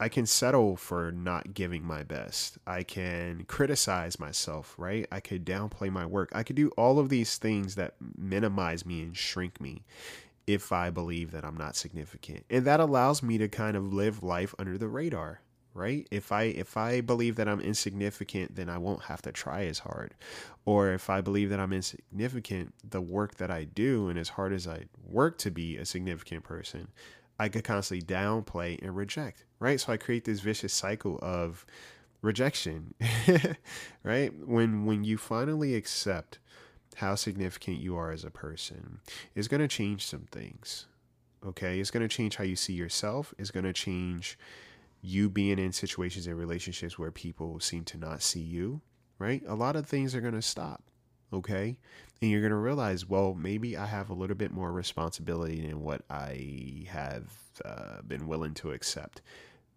I 0.00 0.08
can 0.08 0.24
settle 0.24 0.76
for 0.76 1.12
not 1.12 1.52
giving 1.52 1.84
my 1.84 2.04
best. 2.04 2.56
I 2.66 2.82
can 2.82 3.44
criticize 3.48 4.18
myself, 4.18 4.74
right? 4.78 5.06
I 5.12 5.20
could 5.20 5.44
downplay 5.44 5.90
my 5.90 6.06
work. 6.06 6.30
I 6.32 6.42
could 6.42 6.56
do 6.56 6.70
all 6.70 6.98
of 6.98 7.10
these 7.10 7.36
things 7.36 7.74
that 7.74 7.96
minimize 8.16 8.86
me 8.86 9.02
and 9.02 9.16
shrink 9.16 9.60
me 9.60 9.82
if 10.48 10.72
I 10.72 10.88
believe 10.88 11.30
that 11.32 11.44
I'm 11.44 11.58
not 11.58 11.76
significant. 11.76 12.46
And 12.48 12.64
that 12.64 12.80
allows 12.80 13.22
me 13.22 13.36
to 13.36 13.48
kind 13.48 13.76
of 13.76 13.92
live 13.92 14.22
life 14.22 14.54
under 14.58 14.78
the 14.78 14.88
radar, 14.88 15.42
right? 15.74 16.08
If 16.10 16.32
I 16.32 16.44
if 16.44 16.74
I 16.78 17.02
believe 17.02 17.36
that 17.36 17.46
I'm 17.46 17.60
insignificant, 17.60 18.56
then 18.56 18.70
I 18.70 18.78
won't 18.78 19.02
have 19.02 19.20
to 19.22 19.32
try 19.32 19.66
as 19.66 19.80
hard. 19.80 20.14
Or 20.64 20.90
if 20.90 21.10
I 21.10 21.20
believe 21.20 21.50
that 21.50 21.60
I'm 21.60 21.74
insignificant, 21.74 22.72
the 22.82 23.02
work 23.02 23.34
that 23.36 23.50
I 23.50 23.64
do 23.64 24.08
and 24.08 24.18
as 24.18 24.30
hard 24.30 24.54
as 24.54 24.66
I 24.66 24.86
work 25.04 25.36
to 25.38 25.50
be 25.50 25.76
a 25.76 25.84
significant 25.84 26.44
person, 26.44 26.88
I 27.38 27.50
could 27.50 27.64
constantly 27.64 28.06
downplay 28.06 28.82
and 28.82 28.96
reject, 28.96 29.44
right? 29.60 29.78
So 29.78 29.92
I 29.92 29.98
create 29.98 30.24
this 30.24 30.40
vicious 30.40 30.72
cycle 30.72 31.18
of 31.20 31.66
rejection, 32.22 32.94
right? 34.02 34.32
When 34.46 34.86
when 34.86 35.04
you 35.04 35.18
finally 35.18 35.74
accept 35.74 36.38
how 36.98 37.14
significant 37.14 37.78
you 37.78 37.96
are 37.96 38.10
as 38.10 38.24
a 38.24 38.30
person 38.30 38.98
is 39.36 39.46
going 39.46 39.60
to 39.60 39.68
change 39.68 40.04
some 40.04 40.26
things. 40.32 40.86
Okay. 41.46 41.78
It's 41.78 41.92
going 41.92 42.06
to 42.06 42.14
change 42.14 42.36
how 42.36 42.44
you 42.44 42.56
see 42.56 42.72
yourself. 42.72 43.32
It's 43.38 43.52
going 43.52 43.64
to 43.64 43.72
change 43.72 44.36
you 45.00 45.30
being 45.30 45.60
in 45.60 45.72
situations 45.72 46.26
and 46.26 46.36
relationships 46.36 46.98
where 46.98 47.12
people 47.12 47.60
seem 47.60 47.84
to 47.84 47.98
not 47.98 48.20
see 48.20 48.40
you, 48.40 48.80
right? 49.20 49.42
A 49.46 49.54
lot 49.54 49.76
of 49.76 49.86
things 49.86 50.12
are 50.14 50.20
going 50.20 50.34
to 50.34 50.42
stop. 50.42 50.82
Okay. 51.32 51.76
And 52.20 52.30
you're 52.32 52.40
going 52.40 52.50
to 52.50 52.56
realize, 52.56 53.08
well, 53.08 53.32
maybe 53.32 53.76
I 53.76 53.86
have 53.86 54.10
a 54.10 54.14
little 54.14 54.34
bit 54.34 54.50
more 54.50 54.72
responsibility 54.72 55.60
than 55.60 55.82
what 55.82 56.02
I 56.10 56.86
have 56.88 57.30
uh, 57.64 58.02
been 58.08 58.26
willing 58.26 58.54
to 58.54 58.72
accept 58.72 59.22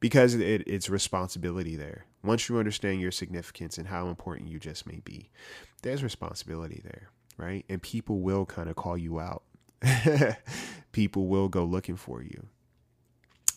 because 0.02 0.34
it, 0.34 0.64
it's 0.68 0.90
responsibility 0.90 1.78
there. 1.78 2.06
Once 2.24 2.50
you 2.50 2.58
understand 2.58 3.00
your 3.00 3.12
significance 3.12 3.78
and 3.78 3.88
how 3.88 4.08
important 4.08 4.50
you 4.50 4.60
just 4.60 4.86
may 4.86 5.00
be, 5.00 5.30
there's 5.84 6.04
responsibility 6.04 6.82
there, 6.84 7.10
right? 7.38 7.64
And 7.70 7.82
people 7.82 8.20
will 8.20 8.46
kind 8.46 8.68
of 8.68 8.76
call 8.76 8.98
you 8.98 9.20
out. 9.22 9.44
people 10.92 11.28
will 11.28 11.48
go 11.48 11.64
looking 11.64 11.96
for 11.96 12.22
you. 12.22 12.48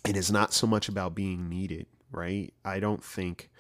And 0.05 0.17
it's 0.17 0.31
not 0.31 0.53
so 0.53 0.67
much 0.67 0.89
about 0.89 1.15
being 1.15 1.49
needed, 1.49 1.87
right? 2.13 2.55
I 2.65 2.79
don't 2.79 3.03
think. 3.03 3.51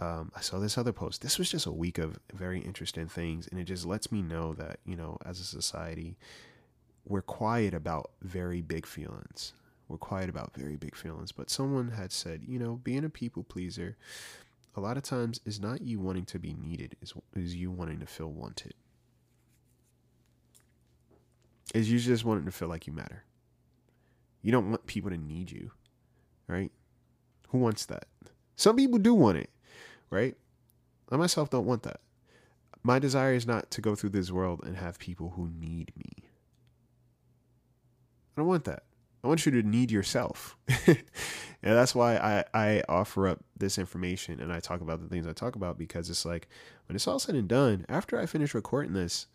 Um, 0.00 0.32
I 0.34 0.40
saw 0.40 0.58
this 0.58 0.76
other 0.76 0.92
post. 0.92 1.22
This 1.22 1.38
was 1.38 1.48
just 1.48 1.66
a 1.66 1.70
week 1.70 1.98
of 1.98 2.18
very 2.32 2.60
interesting 2.60 3.06
things, 3.06 3.46
and 3.46 3.60
it 3.60 3.64
just 3.64 3.86
lets 3.86 4.10
me 4.10 4.20
know 4.20 4.52
that 4.54 4.80
you 4.84 4.96
know, 4.96 5.16
as 5.24 5.38
a 5.38 5.44
society, 5.44 6.16
we're 7.04 7.22
quiet 7.22 7.72
about 7.72 8.10
very 8.20 8.62
big 8.62 8.84
feelings. 8.84 9.52
We're 9.92 9.98
quiet 9.98 10.30
about 10.30 10.54
very 10.56 10.76
big 10.76 10.96
feelings. 10.96 11.32
But 11.32 11.50
someone 11.50 11.90
had 11.90 12.12
said, 12.12 12.44
you 12.48 12.58
know, 12.58 12.80
being 12.82 13.04
a 13.04 13.10
people 13.10 13.42
pleaser 13.42 13.98
a 14.74 14.80
lot 14.80 14.96
of 14.96 15.02
times 15.02 15.38
is 15.44 15.60
not 15.60 15.82
you 15.82 16.00
wanting 16.00 16.24
to 16.24 16.38
be 16.38 16.54
needed, 16.54 16.96
is, 17.02 17.12
is 17.34 17.54
you 17.54 17.70
wanting 17.70 18.00
to 18.00 18.06
feel 18.06 18.32
wanted. 18.32 18.72
Is 21.74 21.92
you 21.92 21.98
just 21.98 22.24
wanting 22.24 22.46
to 22.46 22.50
feel 22.50 22.68
like 22.68 22.86
you 22.86 22.94
matter. 22.94 23.24
You 24.40 24.50
don't 24.50 24.70
want 24.70 24.86
people 24.86 25.10
to 25.10 25.18
need 25.18 25.50
you, 25.50 25.72
right? 26.48 26.72
Who 27.48 27.58
wants 27.58 27.84
that? 27.84 28.06
Some 28.56 28.76
people 28.76 28.98
do 28.98 29.12
want 29.12 29.36
it, 29.36 29.50
right? 30.08 30.34
I 31.10 31.16
myself 31.18 31.50
don't 31.50 31.66
want 31.66 31.82
that. 31.82 32.00
My 32.82 32.98
desire 32.98 33.34
is 33.34 33.46
not 33.46 33.70
to 33.72 33.82
go 33.82 33.94
through 33.94 34.10
this 34.10 34.30
world 34.30 34.62
and 34.64 34.78
have 34.78 34.98
people 34.98 35.34
who 35.36 35.50
need 35.50 35.92
me. 35.98 36.24
I 38.34 38.40
don't 38.40 38.48
want 38.48 38.64
that. 38.64 38.84
I 39.24 39.28
want 39.28 39.46
you 39.46 39.52
to 39.52 39.62
need 39.62 39.90
yourself. 39.90 40.56
and 40.86 40.96
that's 41.62 41.94
why 41.94 42.16
I, 42.16 42.44
I 42.54 42.82
offer 42.88 43.28
up 43.28 43.44
this 43.56 43.78
information 43.78 44.40
and 44.40 44.52
I 44.52 44.58
talk 44.58 44.80
about 44.80 45.00
the 45.00 45.08
things 45.08 45.26
I 45.26 45.32
talk 45.32 45.54
about 45.54 45.78
because 45.78 46.10
it's 46.10 46.24
like 46.24 46.48
when 46.86 46.96
it's 46.96 47.06
all 47.06 47.20
said 47.20 47.36
and 47.36 47.48
done, 47.48 47.86
after 47.88 48.18
I 48.18 48.26
finish 48.26 48.54
recording 48.54 48.94
this, 48.94 49.28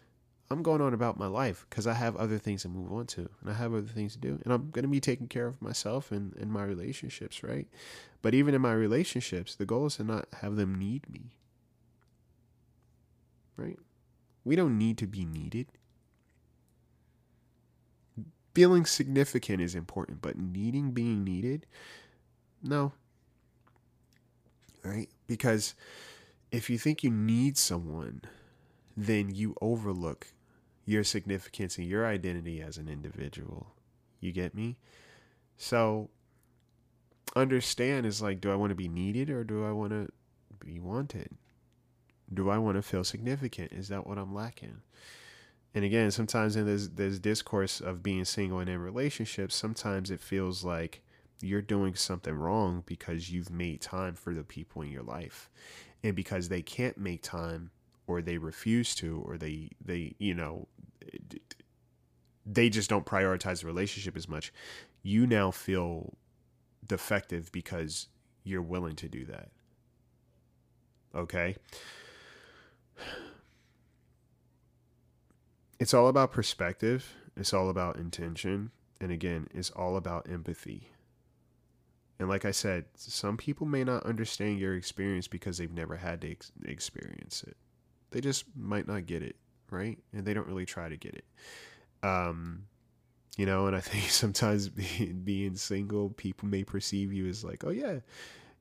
I'm 0.50 0.62
going 0.62 0.82
on 0.82 0.94
about 0.94 1.18
my 1.18 1.28
life 1.28 1.66
because 1.70 1.88
I 1.88 1.94
have 1.94 2.16
other 2.18 2.38
things 2.38 2.64
to 2.64 2.70
move 2.70 2.92
on 2.92 3.06
to 3.08 3.30
and 3.42 3.50
I 3.50 3.54
have 3.54 3.74
other 3.74 3.88
things 3.88 4.14
to 4.14 4.20
do. 4.20 4.40
And 4.44 4.54
I'm 4.54 4.72
going 4.72 4.84
to 4.84 4.90
be 4.90 5.00
taking 5.00 5.28
care 5.28 5.48
of 5.48 5.62
myself 5.62 6.12
and, 6.12 6.36
and 6.38 6.52
my 6.52 6.64
relationships, 6.64 7.42
right? 7.44 7.68
But 8.22 8.34
even 8.34 8.56
in 8.56 8.62
my 8.62 8.74
relationships, 8.74 9.56
the 9.56 9.66
goal 9.66 9.86
is 9.86 9.98
to 9.98 10.04
not 10.04 10.28
have 10.42 10.58
them 10.58 10.76
need 10.76 11.10
me, 11.10 11.38
right? 13.56 13.78
We 14.44 14.56
don't 14.58 14.78
need 14.78 14.98
to 15.00 15.08
be 15.08 15.24
needed 15.24 15.68
feeling 18.58 18.88
significant 18.88 19.62
is 19.62 19.76
important, 19.76 20.20
but 20.20 20.36
needing 20.36 20.90
being 20.90 21.24
needed, 21.24 21.68
no. 22.64 22.92
Right? 24.84 25.10
Because 25.28 25.76
if 26.52 26.68
you 26.68 26.80
think 26.80 27.04
you 27.04 27.12
need 27.12 27.56
someone, 27.56 28.22
then 28.96 29.30
you 29.30 29.56
overlook 29.62 30.30
your 30.86 31.04
significance 31.04 31.78
and 31.78 31.86
your 31.86 32.08
identity 32.08 32.60
as 32.60 32.78
an 32.78 32.90
individual. 32.90 33.76
You 34.22 34.32
get 34.32 34.56
me? 34.56 34.78
So 35.56 36.10
understand 37.36 38.08
is 38.08 38.24
like, 38.24 38.42
do 38.42 38.52
I 38.52 38.56
want 38.56 38.72
to 38.72 38.76
be 38.76 38.88
needed 38.88 39.30
or 39.30 39.44
do 39.44 39.68
I 39.68 39.72
want 39.72 39.92
to 39.92 40.08
be 40.58 40.80
wanted? 40.80 41.30
Do 42.34 42.50
I 42.50 42.58
want 42.58 42.76
to 42.78 42.82
feel 42.82 43.04
significant? 43.04 43.72
Is 43.72 43.90
that 43.90 44.08
what 44.08 44.18
I'm 44.18 44.34
lacking? 44.34 44.82
And 45.76 45.86
again, 45.86 46.10
sometimes 46.12 46.56
in 46.56 46.66
this 46.66 46.88
this 46.88 47.20
discourse 47.20 47.82
of 47.82 48.02
being 48.02 48.26
single 48.26 48.60
and 48.60 48.70
in 48.70 48.80
relationships, 48.80 49.56
sometimes 49.56 50.10
it 50.10 50.20
feels 50.20 50.64
like 50.64 51.02
you're 51.42 51.62
doing 51.62 51.94
something 51.96 52.34
wrong 52.34 52.84
because 52.86 53.30
you've 53.32 53.52
made 53.52 53.82
time 53.82 54.16
for 54.16 54.34
the 54.34 54.44
people 54.44 54.82
in 54.82 54.90
your 54.90 55.04
life. 55.04 55.50
And 56.04 56.16
because 56.16 56.50
they 56.50 56.62
can't 56.62 56.98
make 56.98 57.22
time 57.22 57.72
or 58.08 58.22
they 58.22 58.38
refuse 58.38 58.96
to 58.96 59.22
or 59.26 59.38
they 59.38 59.70
they, 59.84 60.16
you 60.18 60.34
know, 60.34 60.68
they 62.46 62.70
just 62.70 62.90
don't 62.90 63.06
prioritize 63.06 63.62
the 63.62 63.68
relationship 63.68 64.16
as 64.16 64.28
much, 64.28 64.52
you 65.04 65.28
now 65.28 65.52
feel 65.52 66.14
defective 66.86 67.52
because 67.52 68.08
you're 68.44 68.62
willing 68.62 68.96
to 68.96 69.10
do 69.10 69.26
that. 69.26 69.50
Okay? 71.14 71.56
It's 75.80 75.94
all 75.94 76.08
about 76.08 76.32
perspective, 76.32 77.14
it's 77.36 77.54
all 77.54 77.70
about 77.70 77.98
intention, 77.98 78.72
and 79.00 79.12
again, 79.12 79.48
it's 79.54 79.70
all 79.72 79.96
about 79.96 80.30
empathy. 80.30 80.90
And 82.20 82.28
like 82.28 82.46
I 82.46 82.52
said, 82.52 82.86
some 82.96 83.38
people 83.38 83.68
may 83.68 83.84
not 83.84 84.04
understand 84.04 84.60
your 84.60 84.76
experience 84.76 85.28
because 85.28 85.58
they've 85.58 85.72
never 85.72 85.96
had 85.96 86.22
to 86.22 86.32
ex- 86.32 86.52
experience 86.66 87.44
it. 87.48 87.56
They 88.10 88.22
just 88.22 88.46
might 88.56 88.88
not 88.88 89.06
get 89.06 89.22
it, 89.22 89.36
right? 89.70 90.00
And 90.14 90.26
they 90.26 90.34
don't 90.34 90.48
really 90.48 90.66
try 90.66 90.90
to 90.90 90.98
get 90.98 91.14
it. 91.14 91.26
Um, 92.02 92.64
you 93.38 93.46
know, 93.46 93.68
and 93.68 93.76
I 93.76 93.80
think 93.82 94.10
sometimes 94.10 94.68
being, 94.70 95.22
being 95.24 95.56
single, 95.56 96.10
people 96.10 96.48
may 96.48 96.64
perceive 96.64 97.14
you 97.14 97.28
as 97.28 97.44
like, 97.44 97.64
oh 97.64 97.70
yeah, 97.70 98.00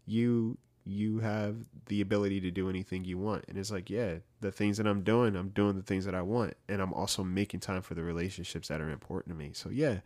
you 0.05 0.59
you 0.87 1.19
have 1.19 1.57
the 1.87 2.01
ability 2.01 2.41
to 2.41 2.51
do 2.53 2.71
anything 2.71 3.05
you 3.05 3.19
want. 3.19 3.45
And 3.49 3.59
it's 3.59 3.73
like, 3.73 3.91
yeah, 3.91 4.19
the 4.41 4.53
things 4.53 4.77
that 4.77 4.87
I'm 4.87 5.03
doing, 5.03 5.35
I'm 5.35 5.49
doing 5.49 5.75
the 5.75 5.83
things 5.83 6.05
that 6.05 6.15
I 6.15 6.23
want. 6.23 6.55
And 6.69 6.81
I'm 6.81 6.95
also 6.95 7.25
making 7.25 7.61
time 7.61 7.83
for 7.83 7.95
the 7.95 8.05
relationships 8.05 8.69
that 8.69 8.81
are 8.81 8.91
important 8.91 9.35
to 9.35 9.39
me. 9.39 9.51
So, 9.53 9.69
yeah, 9.69 9.99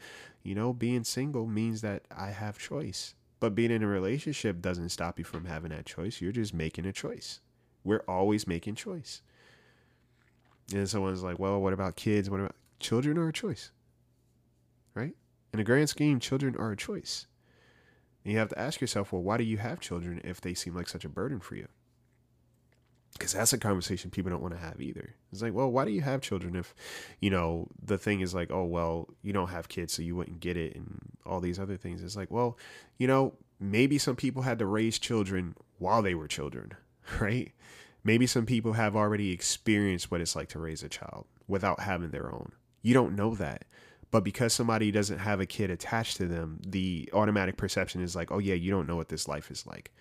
you 0.43 0.55
know, 0.55 0.73
being 0.73 1.05
single 1.05 1.47
means 1.47 1.83
that 1.83 2.05
I 2.17 2.31
have 2.31 2.59
choice. 2.59 3.15
But 3.41 3.55
being 3.55 3.71
in 3.71 3.83
a 3.83 3.87
relationship 3.87 4.63
doesn't 4.63 4.89
stop 4.89 5.19
you 5.19 5.25
from 5.25 5.45
having 5.45 5.71
that 5.71 5.85
choice. 5.85 6.23
You're 6.23 6.33
just 6.33 6.55
making 6.55 6.87
a 6.87 6.93
choice. 6.93 7.41
We're 7.85 8.05
always 8.09 8.47
making 8.47 8.77
choice. 8.77 9.21
And 10.73 10.89
someone's 10.89 11.23
like, 11.23 11.39
well, 11.39 11.61
what 11.61 11.75
about 11.75 11.97
kids? 11.97 12.31
What 12.31 12.41
about 12.41 12.57
children 12.79 13.19
are 13.19 13.29
a 13.29 13.33
choice? 13.33 13.71
Right? 14.95 15.15
In 15.53 15.61
a 15.61 15.65
grand 15.65 15.91
scheme, 15.91 16.21
children 16.21 16.57
are 16.57 16.73
a 16.73 16.77
choice. 16.77 17.27
And 18.25 18.33
you 18.33 18.39
have 18.39 18.51
to 18.51 18.59
ask 18.59 18.81
yourself, 18.81 19.13
well, 19.13 19.23
why 19.23 19.37
do 19.37 19.45
you 19.45 19.59
have 19.59 19.81
children 19.81 20.21
if 20.25 20.41
they 20.41 20.55
seem 20.55 20.75
like 20.75 20.89
such 20.89 21.05
a 21.05 21.09
burden 21.09 21.41
for 21.41 21.57
you? 21.57 21.69
because 23.21 23.35
that's 23.35 23.53
a 23.53 23.59
conversation 23.59 24.11
people 24.11 24.31
don't 24.31 24.41
want 24.41 24.55
to 24.55 24.61
have 24.61 24.81
either. 24.81 25.15
It's 25.31 25.43
like, 25.43 25.53
well, 25.53 25.71
why 25.71 25.85
do 25.85 25.91
you 25.91 26.01
have 26.01 26.23
children 26.23 26.57
if, 26.57 26.75
you 27.21 27.29
know, 27.29 27.69
the 27.85 27.99
thing 27.99 28.21
is 28.21 28.35
like, 28.35 28.51
oh, 28.51 28.65
well, 28.65 29.09
you 29.23 29.33
don't 29.33 29.51
have 29.51 29.69
kids, 29.69 29.93
so 29.93 30.01
you 30.01 30.17
wouldn't 30.17 30.41
get 30.41 30.57
it, 30.57 30.75
and 30.75 31.01
all 31.27 31.41
these 31.41 31.59
other 31.59 31.77
things. 31.77 32.03
It's 32.03 32.17
like, 32.17 32.31
well, 32.31 32.57
you 32.99 33.07
know, 33.07 33.35
maybe 33.59 33.99
some 33.99 34.17
people 34.17 34.43
had 34.43 34.59
to 34.61 34.67
raise 34.67 34.99
children 34.99 35.55
while 35.79 36.01
they 36.01 36.15
were 36.15 36.29
children, 36.29 36.73
right? 37.21 37.53
Maybe 38.03 38.27
some 38.27 38.47
people 38.47 38.73
have 38.73 38.97
already 38.97 39.33
experienced 39.33 40.11
what 40.11 40.23
it's 40.23 40.35
like 40.35 40.49
to 40.51 40.59
raise 40.59 40.83
a 40.83 40.89
child 40.89 41.27
without 41.47 41.81
having 41.81 42.11
their 42.11 42.33
own. 42.33 42.53
You 42.81 42.95
don't 42.95 43.15
know 43.17 43.35
that. 43.35 43.67
But 44.11 44.25
because 44.25 44.53
somebody 44.53 44.91
doesn't 44.91 45.19
have 45.19 45.41
a 45.41 45.47
kid 45.47 45.71
attached 45.71 46.17
to 46.17 46.27
them, 46.27 46.61
the 46.67 47.09
automatic 47.13 47.57
perception 47.57 48.03
is 48.03 48.17
like, 48.17 48.33
oh, 48.33 48.39
yeah, 48.39 48.55
you 48.55 48.71
don't 48.71 48.89
know 48.89 48.97
what 48.97 49.09
this 49.09 49.29
life 49.29 49.51
is 49.51 49.67
like. 49.67 49.93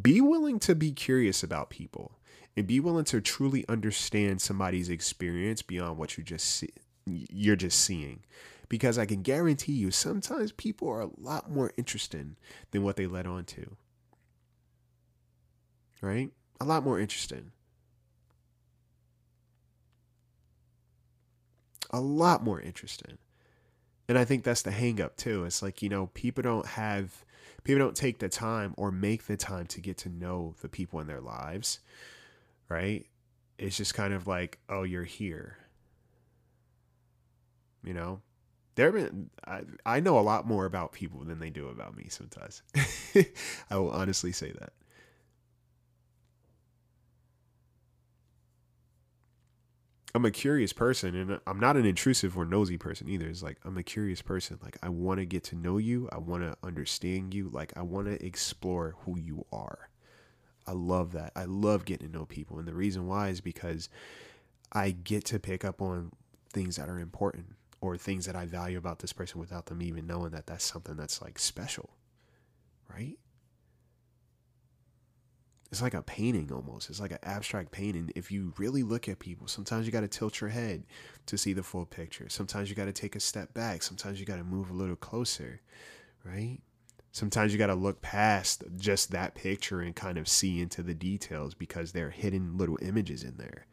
Be 0.00 0.20
willing 0.20 0.60
to 0.60 0.76
be 0.76 0.92
curious 0.92 1.42
about 1.42 1.70
people 1.70 2.12
and 2.56 2.66
be 2.66 2.78
willing 2.78 3.04
to 3.06 3.20
truly 3.20 3.64
understand 3.68 4.40
somebody's 4.40 4.88
experience 4.88 5.62
beyond 5.62 5.98
what 5.98 6.16
you 6.16 6.22
just 6.22 6.46
see, 6.46 6.70
you're 7.06 7.56
just 7.56 7.80
seeing 7.80 8.20
because 8.72 8.96
I 8.96 9.04
can 9.04 9.20
guarantee 9.20 9.72
you 9.72 9.90
sometimes 9.90 10.50
people 10.50 10.88
are 10.88 11.02
a 11.02 11.10
lot 11.18 11.50
more 11.50 11.72
interesting 11.76 12.36
than 12.70 12.82
what 12.82 12.96
they 12.96 13.06
let 13.06 13.26
on 13.26 13.44
to. 13.44 13.76
Right? 16.00 16.30
A 16.58 16.64
lot 16.64 16.82
more 16.82 16.98
interesting. 16.98 17.52
A 21.92 22.00
lot 22.00 22.42
more 22.42 22.60
interesting. 22.60 23.18
And 24.08 24.18
I 24.18 24.24
think 24.24 24.44
that's 24.44 24.62
the 24.62 24.70
hang 24.70 25.00
up 25.00 25.16
too. 25.16 25.44
It's 25.44 25.62
like, 25.62 25.82
you 25.82 25.88
know, 25.88 26.08
people 26.14 26.42
don't 26.42 26.66
have 26.66 27.24
people 27.64 27.78
don't 27.78 27.96
take 27.96 28.18
the 28.18 28.28
time 28.28 28.74
or 28.76 28.90
make 28.90 29.26
the 29.26 29.36
time 29.36 29.66
to 29.66 29.80
get 29.80 29.98
to 29.98 30.08
know 30.08 30.54
the 30.60 30.68
people 30.68 31.00
in 31.00 31.06
their 31.06 31.20
lives. 31.20 31.80
Right? 32.68 33.06
It's 33.58 33.76
just 33.76 33.94
kind 33.94 34.12
of 34.12 34.26
like, 34.26 34.58
oh, 34.68 34.82
you're 34.82 35.04
here. 35.04 35.58
You 37.84 37.94
know? 37.94 38.20
There 38.74 38.90
been 38.90 39.28
I, 39.46 39.62
I 39.84 40.00
know 40.00 40.18
a 40.18 40.20
lot 40.20 40.46
more 40.46 40.64
about 40.64 40.92
people 40.92 41.24
than 41.24 41.38
they 41.38 41.50
do 41.50 41.68
about 41.68 41.96
me 41.96 42.06
sometimes. 42.08 42.62
I 43.70 43.76
will 43.76 43.90
honestly 43.90 44.32
say 44.32 44.52
that. 44.52 44.72
I'm 50.14 50.24
a 50.26 50.30
curious 50.30 50.74
person 50.74 51.14
and 51.14 51.40
I'm 51.46 51.58
not 51.58 51.76
an 51.76 51.86
intrusive 51.86 52.36
or 52.36 52.44
nosy 52.44 52.76
person 52.76 53.08
either. 53.08 53.26
It's 53.26 53.42
like 53.42 53.58
I'm 53.64 53.78
a 53.78 53.82
curious 53.82 54.20
person. 54.20 54.58
Like 54.62 54.76
I 54.82 54.90
want 54.90 55.20
to 55.20 55.26
get 55.26 55.42
to 55.44 55.56
know 55.56 55.78
you. 55.78 56.08
I 56.12 56.18
want 56.18 56.42
to 56.42 56.56
understand 56.62 57.32
you. 57.32 57.48
Like 57.48 57.72
I 57.76 57.82
want 57.82 58.08
to 58.08 58.24
explore 58.24 58.94
who 59.04 59.18
you 59.18 59.46
are. 59.52 59.88
I 60.66 60.72
love 60.72 61.12
that. 61.12 61.32
I 61.34 61.44
love 61.44 61.86
getting 61.86 62.08
to 62.08 62.12
know 62.12 62.26
people. 62.26 62.58
And 62.58 62.68
the 62.68 62.74
reason 62.74 63.06
why 63.06 63.28
is 63.28 63.40
because 63.40 63.88
I 64.70 64.90
get 64.90 65.24
to 65.26 65.38
pick 65.38 65.64
up 65.64 65.80
on 65.80 66.12
things 66.52 66.76
that 66.76 66.90
are 66.90 66.98
important 66.98 67.46
or 67.80 67.96
things 67.96 68.26
that 68.26 68.36
I 68.36 68.44
value 68.44 68.78
about 68.78 68.98
this 68.98 69.12
person 69.12 69.40
without 69.40 69.66
them 69.66 69.82
even 69.82 70.06
knowing 70.06 70.30
that 70.32 70.46
that's 70.46 70.64
something 70.64 70.96
that's 70.96 71.22
like 71.22 71.38
special. 71.38 71.90
Right? 72.92 73.16
It's 75.72 75.80
like 75.80 75.94
a 75.94 76.02
painting 76.02 76.52
almost. 76.52 76.90
It's 76.90 77.00
like 77.00 77.12
an 77.12 77.18
abstract 77.22 77.72
painting. 77.72 78.12
If 78.14 78.30
you 78.30 78.52
really 78.58 78.82
look 78.82 79.08
at 79.08 79.18
people, 79.18 79.48
sometimes 79.48 79.86
you 79.86 79.92
got 79.92 80.02
to 80.02 80.08
tilt 80.08 80.38
your 80.38 80.50
head 80.50 80.84
to 81.24 81.38
see 81.38 81.54
the 81.54 81.62
full 81.62 81.86
picture. 81.86 82.28
Sometimes 82.28 82.68
you 82.68 82.76
got 82.76 82.84
to 82.84 82.92
take 82.92 83.16
a 83.16 83.20
step 83.20 83.54
back. 83.54 83.82
Sometimes 83.82 84.20
you 84.20 84.26
got 84.26 84.36
to 84.36 84.44
move 84.44 84.68
a 84.68 84.74
little 84.74 84.96
closer, 84.96 85.62
right? 86.24 86.58
Sometimes 87.10 87.52
you 87.52 87.58
got 87.58 87.68
to 87.68 87.74
look 87.74 88.02
past 88.02 88.64
just 88.76 89.12
that 89.12 89.34
picture 89.34 89.80
and 89.80 89.96
kind 89.96 90.18
of 90.18 90.28
see 90.28 90.60
into 90.60 90.82
the 90.82 90.94
details 90.94 91.54
because 91.54 91.92
there 91.92 92.08
are 92.08 92.10
hidden 92.10 92.58
little 92.58 92.78
images 92.82 93.24
in 93.24 93.38
there. 93.38 93.66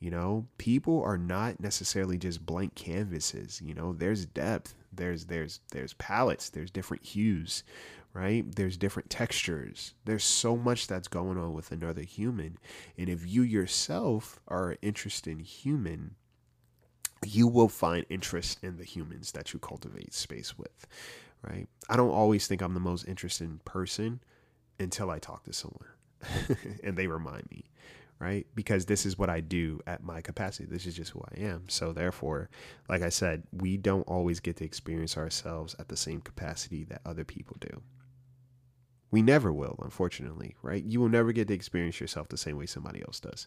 You 0.00 0.10
know, 0.10 0.48
people 0.56 1.02
are 1.02 1.18
not 1.18 1.60
necessarily 1.60 2.16
just 2.16 2.46
blank 2.46 2.74
canvases. 2.74 3.60
You 3.62 3.74
know, 3.74 3.92
there's 3.92 4.24
depth, 4.24 4.74
there's 4.90 5.26
there's 5.26 5.60
there's 5.70 5.92
palettes, 5.94 6.48
there's 6.48 6.70
different 6.70 7.04
hues, 7.04 7.62
right? 8.14 8.44
There's 8.54 8.76
different 8.76 9.10
textures. 9.10 9.94
There's 10.04 10.24
so 10.24 10.56
much 10.56 10.86
that's 10.86 11.08
going 11.08 11.38
on 11.38 11.54
with 11.54 11.72
another 11.72 12.02
human. 12.02 12.58
And 12.98 13.08
if 13.08 13.26
you 13.26 13.42
yourself 13.42 14.40
are 14.48 14.76
interested 14.82 15.40
human, 15.40 16.16
you 17.24 17.46
will 17.46 17.68
find 17.68 18.04
interest 18.10 18.58
in 18.62 18.76
the 18.76 18.84
humans 18.84 19.32
that 19.32 19.52
you 19.52 19.58
cultivate 19.58 20.12
space 20.12 20.58
with, 20.58 20.86
right? 21.42 21.68
I 21.88 21.96
don't 21.96 22.10
always 22.10 22.46
think 22.46 22.60
I'm 22.60 22.74
the 22.74 22.80
most 22.80 23.06
interesting 23.08 23.60
person 23.64 24.20
until 24.78 25.10
I 25.10 25.18
talk 25.18 25.44
to 25.44 25.52
someone 25.52 25.88
and 26.82 26.96
they 26.96 27.06
remind 27.06 27.50
me, 27.50 27.64
right? 28.18 28.46
Because 28.54 28.86
this 28.86 29.06
is 29.06 29.16
what 29.16 29.30
I 29.30 29.40
do 29.40 29.80
at 29.86 30.02
my 30.02 30.20
capacity. 30.20 30.68
This 30.68 30.86
is 30.86 30.94
just 30.94 31.12
who 31.12 31.22
I 31.36 31.40
am. 31.40 31.68
So, 31.68 31.92
therefore, 31.92 32.50
like 32.88 33.02
I 33.02 33.08
said, 33.08 33.44
we 33.52 33.76
don't 33.76 34.02
always 34.02 34.40
get 34.40 34.56
to 34.56 34.64
experience 34.64 35.16
ourselves 35.16 35.76
at 35.78 35.88
the 35.88 35.96
same 35.96 36.20
capacity 36.20 36.84
that 36.84 37.02
other 37.06 37.24
people 37.24 37.56
do. 37.60 37.82
We 39.12 39.22
never 39.22 39.52
will, 39.52 39.78
unfortunately, 39.82 40.56
right? 40.62 40.82
You 40.82 40.98
will 40.98 41.10
never 41.10 41.32
get 41.32 41.46
to 41.48 41.54
experience 41.54 42.00
yourself 42.00 42.28
the 42.28 42.38
same 42.38 42.56
way 42.56 42.66
somebody 42.66 43.02
else 43.02 43.20
does. 43.20 43.46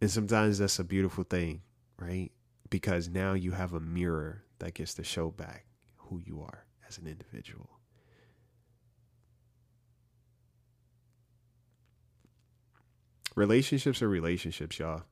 And 0.00 0.10
sometimes 0.10 0.58
that's 0.58 0.78
a 0.78 0.84
beautiful 0.84 1.22
thing, 1.22 1.60
right? 1.98 2.32
Because 2.70 3.08
now 3.08 3.34
you 3.34 3.52
have 3.52 3.74
a 3.74 3.80
mirror 3.80 4.42
that 4.60 4.74
gets 4.74 4.94
to 4.94 5.04
show 5.04 5.30
back 5.30 5.66
who 5.96 6.18
you 6.24 6.40
are 6.40 6.64
as 6.88 6.96
an 6.96 7.06
individual. 7.06 7.68
Relationships 13.36 14.00
are 14.00 14.08
relationships, 14.08 14.78
y'all. 14.78 15.02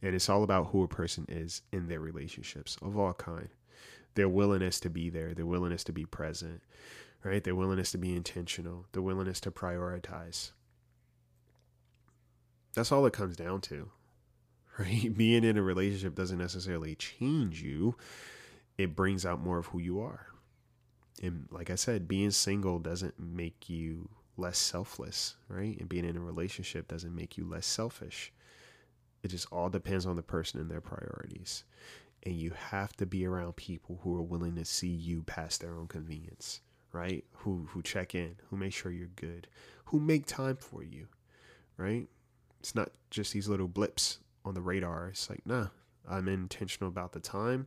And 0.00 0.14
it's 0.14 0.28
all 0.28 0.42
about 0.42 0.68
who 0.68 0.84
a 0.84 0.88
person 0.88 1.26
is 1.28 1.62
in 1.70 1.88
their 1.88 2.00
relationships 2.00 2.78
of 2.80 2.96
all 2.96 3.12
kind. 3.12 3.48
Their 4.14 4.28
willingness 4.28 4.80
to 4.80 4.90
be 4.90 5.10
there, 5.10 5.34
their 5.34 5.46
willingness 5.46 5.84
to 5.84 5.92
be 5.92 6.06
present, 6.06 6.62
right? 7.24 7.42
Their 7.42 7.54
willingness 7.54 7.90
to 7.92 7.98
be 7.98 8.14
intentional, 8.14 8.84
the 8.92 9.02
willingness 9.02 9.40
to 9.40 9.50
prioritize. 9.50 10.50
That's 12.74 12.92
all 12.92 13.06
it 13.06 13.12
comes 13.12 13.36
down 13.36 13.62
to, 13.62 13.90
right? 14.78 15.16
Being 15.16 15.42
in 15.42 15.56
a 15.56 15.62
relationship 15.62 16.14
doesn't 16.14 16.38
necessarily 16.38 16.94
change 16.94 17.62
you, 17.62 17.96
it 18.76 18.94
brings 18.94 19.24
out 19.24 19.40
more 19.40 19.58
of 19.58 19.66
who 19.66 19.78
you 19.78 20.00
are. 20.00 20.26
And 21.22 21.48
like 21.50 21.70
I 21.70 21.76
said, 21.76 22.08
being 22.08 22.32
single 22.32 22.78
doesn't 22.78 23.18
make 23.18 23.70
you 23.70 24.10
less 24.36 24.58
selfless, 24.58 25.36
right? 25.48 25.78
And 25.78 25.88
being 25.88 26.04
in 26.04 26.16
a 26.16 26.20
relationship 26.20 26.88
doesn't 26.88 27.14
make 27.14 27.38
you 27.38 27.48
less 27.48 27.66
selfish. 27.66 28.32
It 29.22 29.28
just 29.28 29.46
all 29.50 29.70
depends 29.70 30.06
on 30.06 30.16
the 30.16 30.22
person 30.22 30.60
and 30.60 30.70
their 30.70 30.80
priorities. 30.80 31.64
And 32.24 32.34
you 32.34 32.50
have 32.50 32.96
to 32.96 33.06
be 33.06 33.24
around 33.26 33.54
people 33.54 34.00
who 34.02 34.16
are 34.16 34.22
willing 34.22 34.56
to 34.56 34.64
see 34.64 34.88
you 34.88 35.22
past 35.22 35.60
their 35.60 35.76
own 35.76 35.86
convenience 35.86 36.60
right? 36.94 37.24
Who 37.38 37.66
who 37.70 37.82
check 37.82 38.14
in, 38.14 38.36
who 38.48 38.56
make 38.56 38.72
sure 38.72 38.92
you're 38.92 39.08
good, 39.16 39.48
who 39.86 40.00
make 40.00 40.26
time 40.26 40.56
for 40.56 40.82
you, 40.82 41.08
right? 41.76 42.06
It's 42.60 42.74
not 42.74 42.90
just 43.10 43.32
these 43.32 43.48
little 43.48 43.68
blips 43.68 44.20
on 44.44 44.54
the 44.54 44.62
radar. 44.62 45.08
It's 45.08 45.28
like, 45.28 45.44
nah, 45.44 45.68
I'm 46.08 46.28
intentional 46.28 46.88
about 46.88 47.12
the 47.12 47.20
time. 47.20 47.66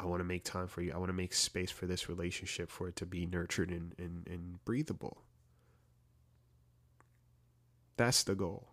I 0.00 0.06
want 0.06 0.20
to 0.20 0.24
make 0.24 0.44
time 0.44 0.66
for 0.66 0.82
you. 0.82 0.92
I 0.92 0.98
want 0.98 1.10
to 1.10 1.14
make 1.14 1.34
space 1.34 1.70
for 1.70 1.86
this 1.86 2.08
relationship 2.08 2.70
for 2.70 2.88
it 2.88 2.96
to 2.96 3.06
be 3.06 3.26
nurtured 3.26 3.70
and, 3.70 3.94
and, 3.98 4.26
and 4.26 4.64
breathable. 4.64 5.18
That's 7.96 8.22
the 8.24 8.34
goal. 8.34 8.68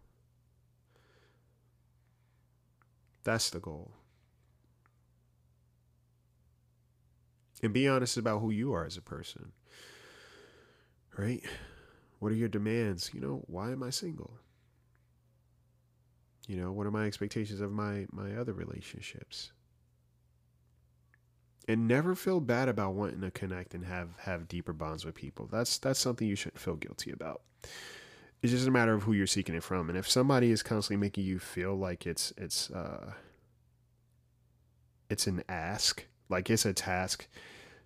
That's 3.23 3.49
the 3.49 3.59
goal. 3.59 3.91
And 7.61 7.73
be 7.73 7.87
honest 7.87 8.17
about 8.17 8.39
who 8.39 8.51
you 8.51 8.73
are 8.73 8.85
as 8.85 8.97
a 8.97 9.01
person. 9.01 9.51
Right? 11.17 11.43
What 12.19 12.31
are 12.31 12.35
your 12.35 12.49
demands? 12.49 13.11
You 13.13 13.21
know, 13.21 13.43
why 13.47 13.71
am 13.71 13.83
I 13.83 13.89
single? 13.89 14.39
You 16.47 16.57
know, 16.57 16.71
what 16.71 16.87
are 16.87 16.91
my 16.91 17.05
expectations 17.05 17.61
of 17.61 17.71
my 17.71 18.07
my 18.11 18.35
other 18.35 18.53
relationships? 18.53 19.51
And 21.67 21.87
never 21.87 22.15
feel 22.15 22.39
bad 22.39 22.67
about 22.67 22.95
wanting 22.95 23.21
to 23.21 23.29
connect 23.29 23.75
and 23.75 23.85
have 23.85 24.09
have 24.21 24.47
deeper 24.47 24.73
bonds 24.73 25.05
with 25.05 25.13
people. 25.13 25.47
That's 25.51 25.77
that's 25.77 25.99
something 25.99 26.27
you 26.27 26.35
shouldn't 26.35 26.59
feel 26.59 26.75
guilty 26.75 27.11
about. 27.11 27.41
It's 28.41 28.51
just 28.51 28.67
a 28.67 28.71
matter 28.71 28.93
of 28.93 29.03
who 29.03 29.13
you're 29.13 29.27
seeking 29.27 29.53
it 29.53 29.63
from. 29.63 29.89
And 29.89 29.97
if 29.97 30.09
somebody 30.09 30.49
is 30.49 30.63
constantly 30.63 30.99
making 30.99 31.25
you 31.25 31.39
feel 31.39 31.75
like 31.75 32.07
it's 32.07 32.33
it's 32.37 32.71
uh 32.71 33.13
it's 35.09 35.27
an 35.27 35.43
ask 35.47 36.05
like 36.29 36.49
it's 36.49 36.65
a 36.65 36.73
task 36.73 37.27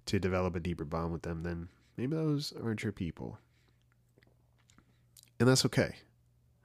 to 0.06 0.20
develop 0.20 0.56
a 0.56 0.60
deeper 0.60 0.86
bond 0.86 1.14
with 1.14 1.24
them, 1.24 1.44
then 1.44 1.70
maybe 1.98 2.16
those 2.16 2.54
aren't 2.62 2.84
your 2.84 2.92
people. 2.92 3.40
And 5.40 5.50
that's 5.50 5.66
okay, 5.66 5.96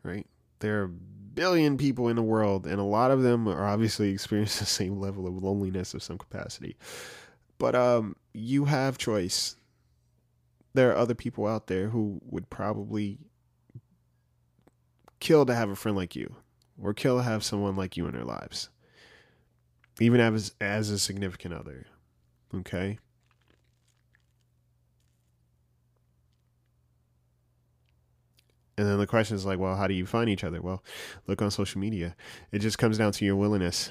right? 0.03 0.27
There 0.61 0.81
are 0.81 0.85
a 0.85 0.89
billion 0.89 1.77
people 1.77 2.09
in 2.09 2.17
the 2.17 2.23
world, 2.23 2.67
and 2.67 2.81
a 2.81 2.85
lot 2.85 3.11
of 3.11 3.23
them 3.23 3.49
are 3.49 3.67
obviously 3.67 4.11
experiencing 4.13 4.61
the 4.61 4.67
same 4.67 5.01
level 5.01 5.27
of 5.27 5.43
loneliness 5.43 5.95
of 5.95 6.03
some 6.03 6.19
capacity. 6.19 6.77
But 7.59 7.75
um, 7.75 8.17
you 8.35 8.67
have 8.67 8.99
choice. 8.99 9.57
There 10.75 10.91
are 10.91 10.97
other 10.97 11.15
people 11.15 11.47
out 11.47 11.67
there 11.67 11.89
who 11.89 12.21
would 12.25 12.51
probably 12.51 13.19
kill 15.21 15.47
to 15.47 15.55
have 15.55 15.71
a 15.71 15.77
friend 15.77 15.97
like 15.97 16.15
you 16.15 16.37
or 16.81 16.95
kill 16.95 17.17
to 17.17 17.23
have 17.23 17.43
someone 17.43 17.77
like 17.77 17.97
you 17.97 18.07
in 18.07 18.13
their 18.13 18.25
lives, 18.25 18.69
even 20.01 20.21
as, 20.21 20.53
as 20.61 20.91
a 20.91 20.99
significant 20.99 21.55
other. 21.55 21.87
Okay. 22.55 22.99
And 28.79 28.87
then 28.87 28.99
the 28.99 29.09
question 29.09 29.35
is 29.35 29.45
like, 29.45 29.59
well, 29.59 29.75
how 29.75 29.89
do 29.89 29.95
you 29.95 30.07
find 30.07 30.31
each 30.31 30.45
other? 30.45 30.63
Well, 30.63 30.85
look 31.27 31.43
on 31.43 31.51
social 31.51 31.81
media. 31.81 32.15
It 32.53 32.61
just 32.61 32.79
comes 32.79 32.97
down 32.97 33.11
to 33.13 33.25
your 33.25 33.35
willingness, 33.35 33.91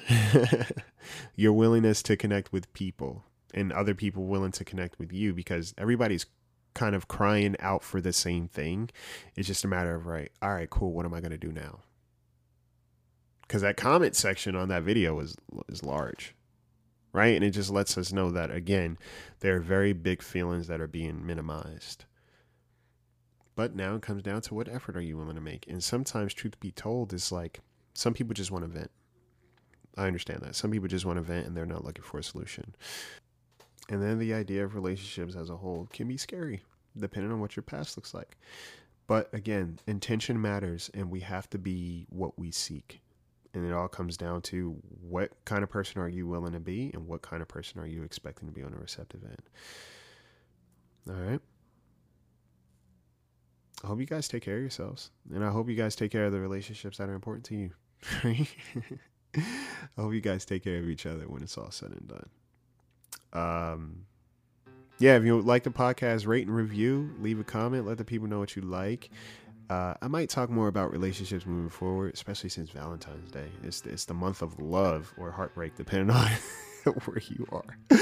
your 1.35 1.51
willingness 1.51 2.01
to 2.03 2.15
connect 2.15 2.53
with 2.53 2.71
people 2.71 3.25
and 3.53 3.73
other 3.73 3.93
people 3.93 4.25
willing 4.25 4.51
to 4.53 4.63
connect 4.63 4.97
with 4.97 5.11
you 5.11 5.33
because 5.33 5.73
everybody's 5.77 6.25
kind 6.73 6.95
of 6.95 7.09
crying 7.09 7.57
out 7.59 7.83
for 7.83 7.99
the 7.99 8.13
same 8.13 8.47
thing. 8.47 8.89
It's 9.35 9.47
just 9.47 9.65
a 9.65 9.67
matter 9.67 9.93
of, 9.93 10.05
right, 10.05 10.31
all 10.41 10.53
right, 10.53 10.69
cool. 10.69 10.93
What 10.93 11.05
am 11.05 11.13
I 11.13 11.19
going 11.19 11.31
to 11.31 11.37
do 11.37 11.51
now? 11.51 11.79
Because 13.47 13.61
that 13.61 13.77
comment 13.77 14.15
section 14.15 14.55
on 14.55 14.67
that 14.69 14.83
video 14.83 15.19
is, 15.19 15.35
is 15.69 15.83
large, 15.83 16.35
right? 17.13 17.35
And 17.35 17.45
it 17.45 17.51
just 17.51 17.69
lets 17.69 17.97
us 17.97 18.11
know 18.11 18.29
that, 18.31 18.51
again, 18.51 18.97
there 19.39 19.55
are 19.55 19.61
very 19.61 19.93
big 19.93 20.21
feelings 20.21 20.67
that 20.67 20.81
are 20.81 20.87
being 20.87 21.25
minimized 21.25 22.05
but 23.57 23.75
now 23.75 23.95
it 23.95 24.03
comes 24.03 24.21
down 24.21 24.41
to 24.41 24.53
what 24.53 24.69
effort 24.69 24.95
are 24.95 25.01
you 25.01 25.17
willing 25.17 25.33
to 25.33 25.41
make? 25.41 25.65
And 25.67 25.83
sometimes, 25.83 26.31
truth 26.31 26.59
be 26.59 26.71
told, 26.71 27.11
is 27.11 27.31
like 27.31 27.59
some 27.95 28.13
people 28.13 28.35
just 28.35 28.51
want 28.51 28.63
to 28.63 28.69
vent. 28.69 28.91
I 29.97 30.05
understand 30.05 30.41
that. 30.43 30.55
Some 30.55 30.69
people 30.69 30.87
just 30.87 31.07
want 31.07 31.17
to 31.17 31.23
vent 31.23 31.47
and 31.47 31.57
they're 31.57 31.65
not 31.65 31.83
looking 31.83 32.03
for 32.03 32.19
a 32.19 32.23
solution. 32.23 32.75
And 33.89 33.99
then 33.99 34.19
the 34.19 34.35
idea 34.35 34.63
of 34.63 34.75
relationships 34.75 35.35
as 35.35 35.49
a 35.49 35.57
whole 35.57 35.89
can 35.91 36.07
be 36.07 36.17
scary, 36.17 36.61
depending 36.95 37.31
on 37.31 37.39
what 37.39 37.55
your 37.55 37.63
past 37.63 37.97
looks 37.97 38.13
like. 38.13 38.37
But 39.07 39.33
again, 39.33 39.79
intention 39.87 40.39
matters, 40.39 40.91
and 40.93 41.09
we 41.09 41.21
have 41.21 41.49
to 41.49 41.57
be 41.57 42.05
what 42.09 42.37
we 42.37 42.51
seek. 42.51 43.01
And 43.53 43.65
it 43.65 43.73
all 43.73 43.87
comes 43.87 44.17
down 44.17 44.41
to 44.43 44.77
what 45.01 45.31
kind 45.45 45.63
of 45.63 45.69
person 45.69 46.01
are 46.01 46.09
you 46.09 46.27
willing 46.27 46.53
to 46.53 46.59
be, 46.59 46.91
and 46.93 47.07
what 47.07 47.21
kind 47.21 47.41
of 47.41 47.47
person 47.47 47.79
are 47.79 47.87
you 47.87 48.03
expecting 48.03 48.47
to 48.47 48.53
be 48.53 48.61
on 48.61 48.73
a 48.73 48.77
receptive 48.77 49.23
end. 49.23 49.41
All 51.09 51.23
right. 51.23 51.41
I 53.83 53.87
hope 53.87 53.99
you 53.99 54.05
guys 54.05 54.27
take 54.27 54.43
care 54.43 54.55
of 54.55 54.61
yourselves. 54.61 55.11
And 55.33 55.43
I 55.43 55.49
hope 55.49 55.69
you 55.69 55.75
guys 55.75 55.95
take 55.95 56.11
care 56.11 56.25
of 56.25 56.31
the 56.31 56.39
relationships 56.39 56.97
that 56.97 57.09
are 57.09 57.13
important 57.13 57.45
to 57.45 57.55
you. 57.55 57.71
I 59.35 60.01
hope 60.01 60.13
you 60.13 60.21
guys 60.21 60.45
take 60.45 60.63
care 60.63 60.79
of 60.79 60.89
each 60.89 61.05
other 61.05 61.27
when 61.27 61.43
it's 61.43 61.57
all 61.57 61.71
said 61.71 61.91
and 61.91 62.07
done. 62.07 62.29
Um, 63.33 64.05
yeah, 64.99 65.15
if 65.15 65.23
you 65.23 65.39
like 65.41 65.63
the 65.63 65.69
podcast, 65.69 66.25
rate 66.25 66.47
and 66.47 66.55
review, 66.55 67.13
leave 67.19 67.39
a 67.39 67.43
comment, 67.43 67.85
let 67.85 67.97
the 67.99 68.05
people 68.05 68.27
know 68.27 68.39
what 68.39 68.55
you 68.55 68.63
like. 68.63 69.11
Uh, 69.69 69.93
I 70.01 70.07
might 70.07 70.29
talk 70.29 70.49
more 70.49 70.67
about 70.67 70.91
relationships 70.91 71.45
moving 71.45 71.69
forward, 71.69 72.13
especially 72.13 72.49
since 72.49 72.69
Valentine's 72.69 73.29
Day. 73.31 73.49
It's 73.63 73.85
it's 73.85 74.05
the 74.05 74.13
month 74.13 74.41
of 74.41 74.57
love 74.59 75.13
or 75.17 75.31
heartbreak, 75.31 75.75
depending 75.75 76.09
on 76.15 76.29
where 77.05 77.21
you 77.27 77.45
are. 77.51 77.99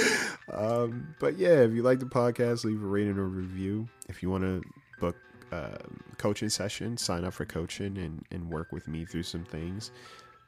Um, 0.54 1.16
but 1.20 1.38
yeah, 1.38 1.62
if 1.62 1.74
you 1.74 1.82
like 1.82 2.00
the 2.00 2.06
podcast, 2.06 2.66
leave 2.66 2.84
a 2.84 2.86
rating 2.86 3.18
or 3.18 3.28
review. 3.28 3.88
If 4.08 4.22
you 4.22 4.30
want 4.30 4.44
to 4.44 4.62
book 5.00 5.16
uh, 5.52 5.78
coaching 6.18 6.50
session, 6.50 6.98
sign 6.98 7.26
up 7.26 7.34
for 7.34 7.46
coaching 7.46 7.98
and, 7.98 8.24
and 8.32 8.50
work 8.50 8.72
with 8.72 8.88
me 8.88 9.06
through 9.06 9.24
some 9.24 9.44
things. 9.44 9.92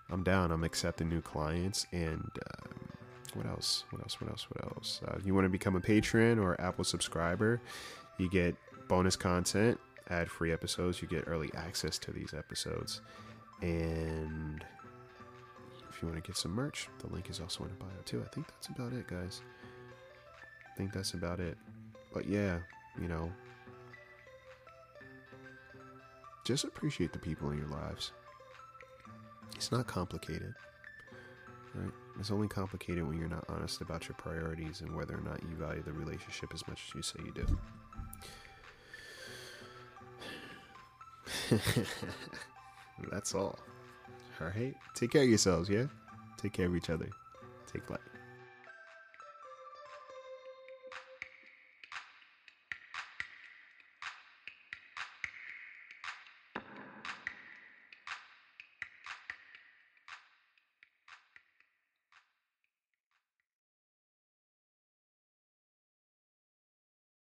I'm 0.09 0.23
down. 0.23 0.51
I'm 0.51 0.63
accepting 0.63 1.09
new 1.09 1.21
clients. 1.21 1.87
And 1.91 2.29
uh, 2.45 2.69
what 3.33 3.45
else? 3.45 3.83
What 3.89 4.01
else? 4.01 4.21
What 4.21 4.29
else? 4.29 4.47
What 4.49 4.63
else? 4.75 5.01
Uh, 5.07 5.17
you 5.23 5.33
want 5.33 5.45
to 5.45 5.49
become 5.49 5.75
a 5.75 5.81
patron 5.81 6.39
or 6.39 6.59
Apple 6.61 6.83
subscriber, 6.83 7.61
you 8.17 8.29
get 8.29 8.55
bonus 8.87 9.15
content, 9.15 9.79
ad 10.09 10.29
free 10.29 10.51
episodes. 10.51 11.01
You 11.01 11.07
get 11.07 11.25
early 11.27 11.51
access 11.55 11.97
to 11.99 12.11
these 12.11 12.33
episodes. 12.33 13.01
And 13.61 14.63
if 15.89 16.01
you 16.01 16.07
want 16.07 16.23
to 16.23 16.27
get 16.27 16.37
some 16.37 16.51
merch, 16.51 16.89
the 16.99 17.07
link 17.07 17.29
is 17.29 17.39
also 17.39 17.63
in 17.63 17.69
the 17.69 17.75
bio 17.75 17.89
too. 18.05 18.21
I 18.23 18.27
think 18.33 18.47
that's 18.47 18.67
about 18.67 18.93
it, 18.93 19.07
guys. 19.07 19.41
I 20.71 20.77
think 20.77 20.93
that's 20.93 21.13
about 21.13 21.39
it. 21.39 21.57
But 22.13 22.27
yeah, 22.27 22.59
you 23.01 23.07
know, 23.07 23.31
just 26.45 26.63
appreciate 26.63 27.13
the 27.13 27.19
people 27.19 27.49
in 27.51 27.57
your 27.57 27.67
lives. 27.67 28.11
It's 29.55 29.71
not 29.71 29.87
complicated, 29.87 30.53
right? 31.73 31.91
It's 32.19 32.31
only 32.31 32.47
complicated 32.47 33.07
when 33.07 33.17
you're 33.17 33.27
not 33.27 33.45
honest 33.49 33.81
about 33.81 34.07
your 34.07 34.15
priorities 34.15 34.81
and 34.81 34.95
whether 34.95 35.15
or 35.15 35.21
not 35.21 35.41
you 35.41 35.55
value 35.55 35.83
the 35.83 35.93
relationship 35.93 36.53
as 36.53 36.67
much 36.67 36.81
as 36.87 36.95
you 36.95 37.01
say 37.01 37.19
you 37.25 37.33
do. 37.33 37.57
That's 43.11 43.33
all. 43.35 43.57
All 44.39 44.47
right. 44.47 44.75
Take 44.95 45.11
care 45.11 45.23
of 45.23 45.29
yourselves, 45.29 45.69
yeah? 45.69 45.85
Take 46.37 46.53
care 46.53 46.67
of 46.67 46.75
each 46.75 46.89
other. 46.89 47.09